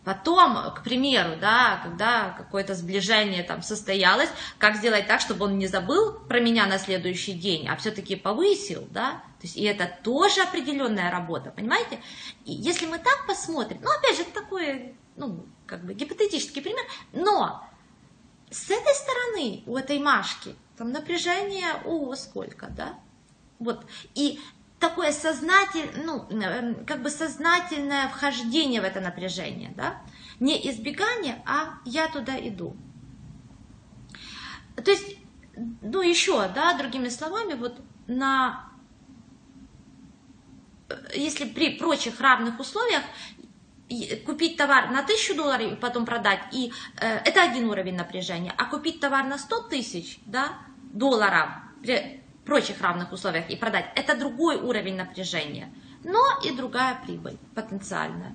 Потом, 0.05 0.57
к 0.75 0.83
примеру, 0.83 1.37
да, 1.39 1.79
когда 1.83 2.31
какое-то 2.31 2.75
сближение 2.75 3.43
там 3.43 3.63
состоялось, 3.63 4.31
как 4.57 4.77
сделать 4.77 5.07
так, 5.07 5.21
чтобы 5.21 5.45
он 5.45 5.59
не 5.59 5.67
забыл 5.67 6.15
про 6.21 6.41
меня 6.41 6.67
на 6.67 6.79
следующий 6.79 7.35
день, 7.35 7.69
а 7.69 7.77
все-таки 7.77 8.17
повысил, 8.17 8.89
да, 8.91 9.23
то 9.41 9.47
есть 9.47 9.59
и 9.59 9.65
это 9.65 9.91
тоже 10.03 10.41
определенная 10.41 11.11
работа, 11.11 11.51
понимаете? 11.51 12.01
И 12.47 12.53
если 12.53 12.87
мы 12.87 12.99
так 12.99 13.27
посмотрим, 13.27 13.79
ну, 13.83 13.91
опять 13.91 14.17
же, 14.17 14.23
это 14.23 14.33
такой, 14.33 14.95
ну, 15.17 15.45
как 15.67 15.85
бы 15.85 15.93
гипотетический 15.93 16.63
пример, 16.63 16.85
но 17.13 17.63
с 18.51 18.71
этой 18.71 18.95
стороны 18.95 19.63
у 19.67 19.77
этой 19.77 19.99
Машки 19.99 20.57
там 20.79 20.93
напряжение, 20.93 21.75
о, 21.85 22.15
сколько, 22.17 22.69
да, 22.69 22.99
вот, 23.59 23.85
и 24.15 24.41
такое 24.81 25.12
сознательное, 25.12 26.05
ну, 26.05 26.27
эм, 26.31 26.85
как 26.87 27.03
бы 27.03 27.11
сознательное 27.11 28.09
вхождение 28.09 28.81
в 28.81 28.85
это 28.85 29.01
напряжение, 29.01 29.73
да? 29.77 30.03
Не 30.40 30.71
избегание, 30.71 31.43
а 31.47 31.79
я 31.85 32.09
туда 32.09 32.37
иду. 32.40 32.75
То 34.83 34.90
есть, 34.90 35.16
ну, 35.83 36.01
еще, 36.01 36.49
да, 36.55 36.73
другими 36.73 37.09
словами, 37.09 37.55
вот 37.55 37.81
на 38.07 38.71
если 41.14 41.45
при 41.45 41.77
прочих 41.77 42.21
равных 42.21 42.59
условиях 42.59 43.03
купить 44.25 44.57
товар 44.57 44.90
на 44.90 45.01
1000 45.01 45.35
долларов 45.35 45.73
и 45.73 45.77
потом 45.77 46.07
продать, 46.07 46.40
и 46.53 46.73
э, 47.01 47.19
это 47.25 47.43
один 47.43 47.69
уровень 47.69 47.97
напряжения, 47.97 48.53
а 48.57 48.64
купить 48.64 49.01
товар 49.01 49.25
на 49.25 49.38
100 49.38 49.62
тысяч 49.69 50.21
да, 50.27 50.59
долларов 50.93 51.51
при 51.83 52.19
прочих 52.51 52.81
равных 52.81 53.13
условиях 53.13 53.49
и 53.49 53.55
продать, 53.55 53.93
это 53.95 54.17
другой 54.17 54.57
уровень 54.57 54.97
напряжения, 54.97 55.73
но 56.03 56.21
и 56.45 56.51
другая 56.51 57.01
прибыль 57.07 57.39
потенциальная. 57.55 58.35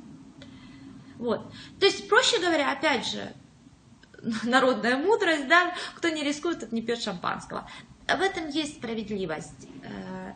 Вот. 1.17 1.51
То 1.81 1.85
есть, 1.85 2.07
проще 2.07 2.39
говоря, 2.39 2.71
опять 2.71 3.05
же, 3.05 3.33
народная 4.43 4.95
мудрость, 4.95 5.49
да, 5.49 5.75
кто 5.97 6.07
не 6.07 6.23
рискует, 6.23 6.61
тот 6.61 6.71
не 6.71 6.81
пьет 6.81 7.01
шампанского. 7.01 7.69
В 8.07 8.21
этом 8.21 8.47
есть 8.47 8.77
справедливость, 8.77 9.67
э, 9.83 10.33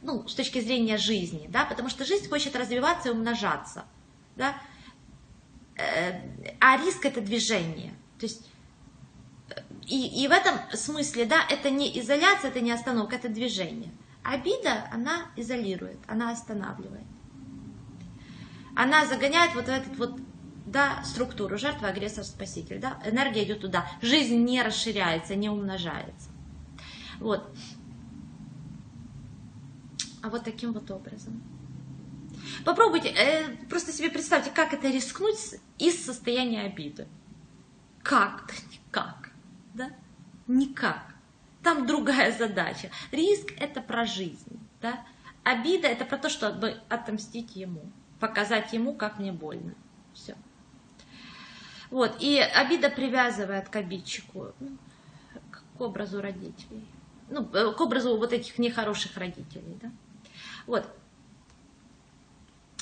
ну, 0.00 0.26
с 0.26 0.34
точки 0.34 0.58
зрения 0.62 0.96
жизни, 0.96 1.46
да, 1.50 1.66
потому 1.66 1.90
что 1.90 2.06
жизнь 2.06 2.26
хочет 2.26 2.56
развиваться 2.56 3.10
и 3.10 3.12
умножаться 3.12 3.84
да, 4.36 4.54
э, 5.76 6.54
а 6.58 6.78
риск 6.78 7.04
это 7.04 7.20
движение. 7.20 7.92
То 8.18 8.24
есть 8.24 8.49
и, 9.86 10.24
и 10.24 10.28
в 10.28 10.30
этом 10.30 10.56
смысле, 10.72 11.26
да, 11.26 11.40
это 11.48 11.70
не 11.70 11.98
изоляция, 12.00 12.50
это 12.50 12.60
не 12.60 12.70
остановка, 12.70 13.16
это 13.16 13.28
движение. 13.28 13.92
Обида, 14.22 14.88
она 14.92 15.26
изолирует, 15.36 15.98
она 16.06 16.30
останавливает. 16.30 17.06
Она 18.76 19.06
загоняет 19.06 19.54
вот 19.54 19.64
в 19.64 19.68
этот 19.68 19.96
вот, 19.98 20.20
да, 20.66 21.02
структуру, 21.04 21.58
жертва, 21.58 21.88
агрессор, 21.88 22.24
спаситель, 22.24 22.78
да, 22.80 22.98
энергия 23.04 23.44
идет 23.44 23.60
туда, 23.60 23.86
жизнь 24.00 24.36
не 24.44 24.62
расширяется, 24.62 25.34
не 25.34 25.48
умножается. 25.48 26.30
Вот. 27.18 27.50
А 30.22 30.28
вот 30.28 30.44
таким 30.44 30.72
вот 30.72 30.90
образом. 30.90 31.42
Попробуйте, 32.64 33.08
э, 33.08 33.56
просто 33.68 33.92
себе 33.92 34.10
представьте, 34.10 34.50
как 34.50 34.72
это 34.72 34.88
рискнуть 34.88 35.56
из 35.78 36.04
состояния 36.04 36.62
обиды. 36.62 37.06
Как? 38.02 38.46
Да 38.48 38.54
никак. 38.72 39.29
Да? 39.74 39.90
Никак. 40.46 41.14
Там 41.62 41.86
другая 41.86 42.32
задача. 42.38 42.90
Риск 43.12 43.52
это 43.58 43.80
про 43.80 44.04
жизнь. 44.04 44.58
Да? 44.80 45.00
Обида 45.44 45.88
это 45.88 46.04
про 46.04 46.18
то, 46.18 46.28
чтобы 46.28 46.80
отомстить 46.88 47.56
ему, 47.56 47.82
показать 48.18 48.72
ему, 48.72 48.94
как 48.94 49.18
мне 49.18 49.32
больно. 49.32 49.74
Все. 50.12 50.36
Вот. 51.90 52.16
И 52.20 52.38
обида 52.38 52.90
привязывает 52.90 53.68
к 53.68 53.76
обидчику, 53.76 54.52
ну, 54.60 54.76
к 55.50 55.80
образу 55.80 56.20
родителей. 56.20 56.86
Ну, 57.28 57.48
э, 57.52 57.72
к 57.72 57.80
образу 57.80 58.16
вот 58.16 58.32
этих 58.32 58.58
нехороших 58.58 59.16
родителей. 59.16 59.78
Да? 59.80 59.90
Вот. 60.66 60.86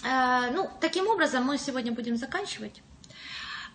Э, 0.05 0.51
ну, 0.53 0.69
таким 0.81 1.07
образом 1.07 1.45
мы 1.45 1.59
сегодня 1.59 1.93
будем 1.93 2.17
заканчивать. 2.17 2.83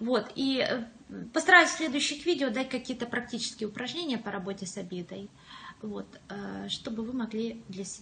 Вот, 0.03 0.33
и 0.35 0.59
э, 0.59 0.83
постараюсь 1.31 1.69
в 1.69 1.77
следующих 1.77 2.25
видео 2.25 2.49
дать 2.49 2.67
какие-то 2.67 3.05
практические 3.05 3.69
упражнения 3.69 4.17
по 4.17 4.31
работе 4.31 4.65
с 4.65 4.75
обидой, 4.75 5.29
вот, 5.81 6.19
э, 6.27 6.67
чтобы 6.67 7.03
вы 7.03 7.13
могли 7.13 7.63
для 7.69 7.85
себя 7.85 8.01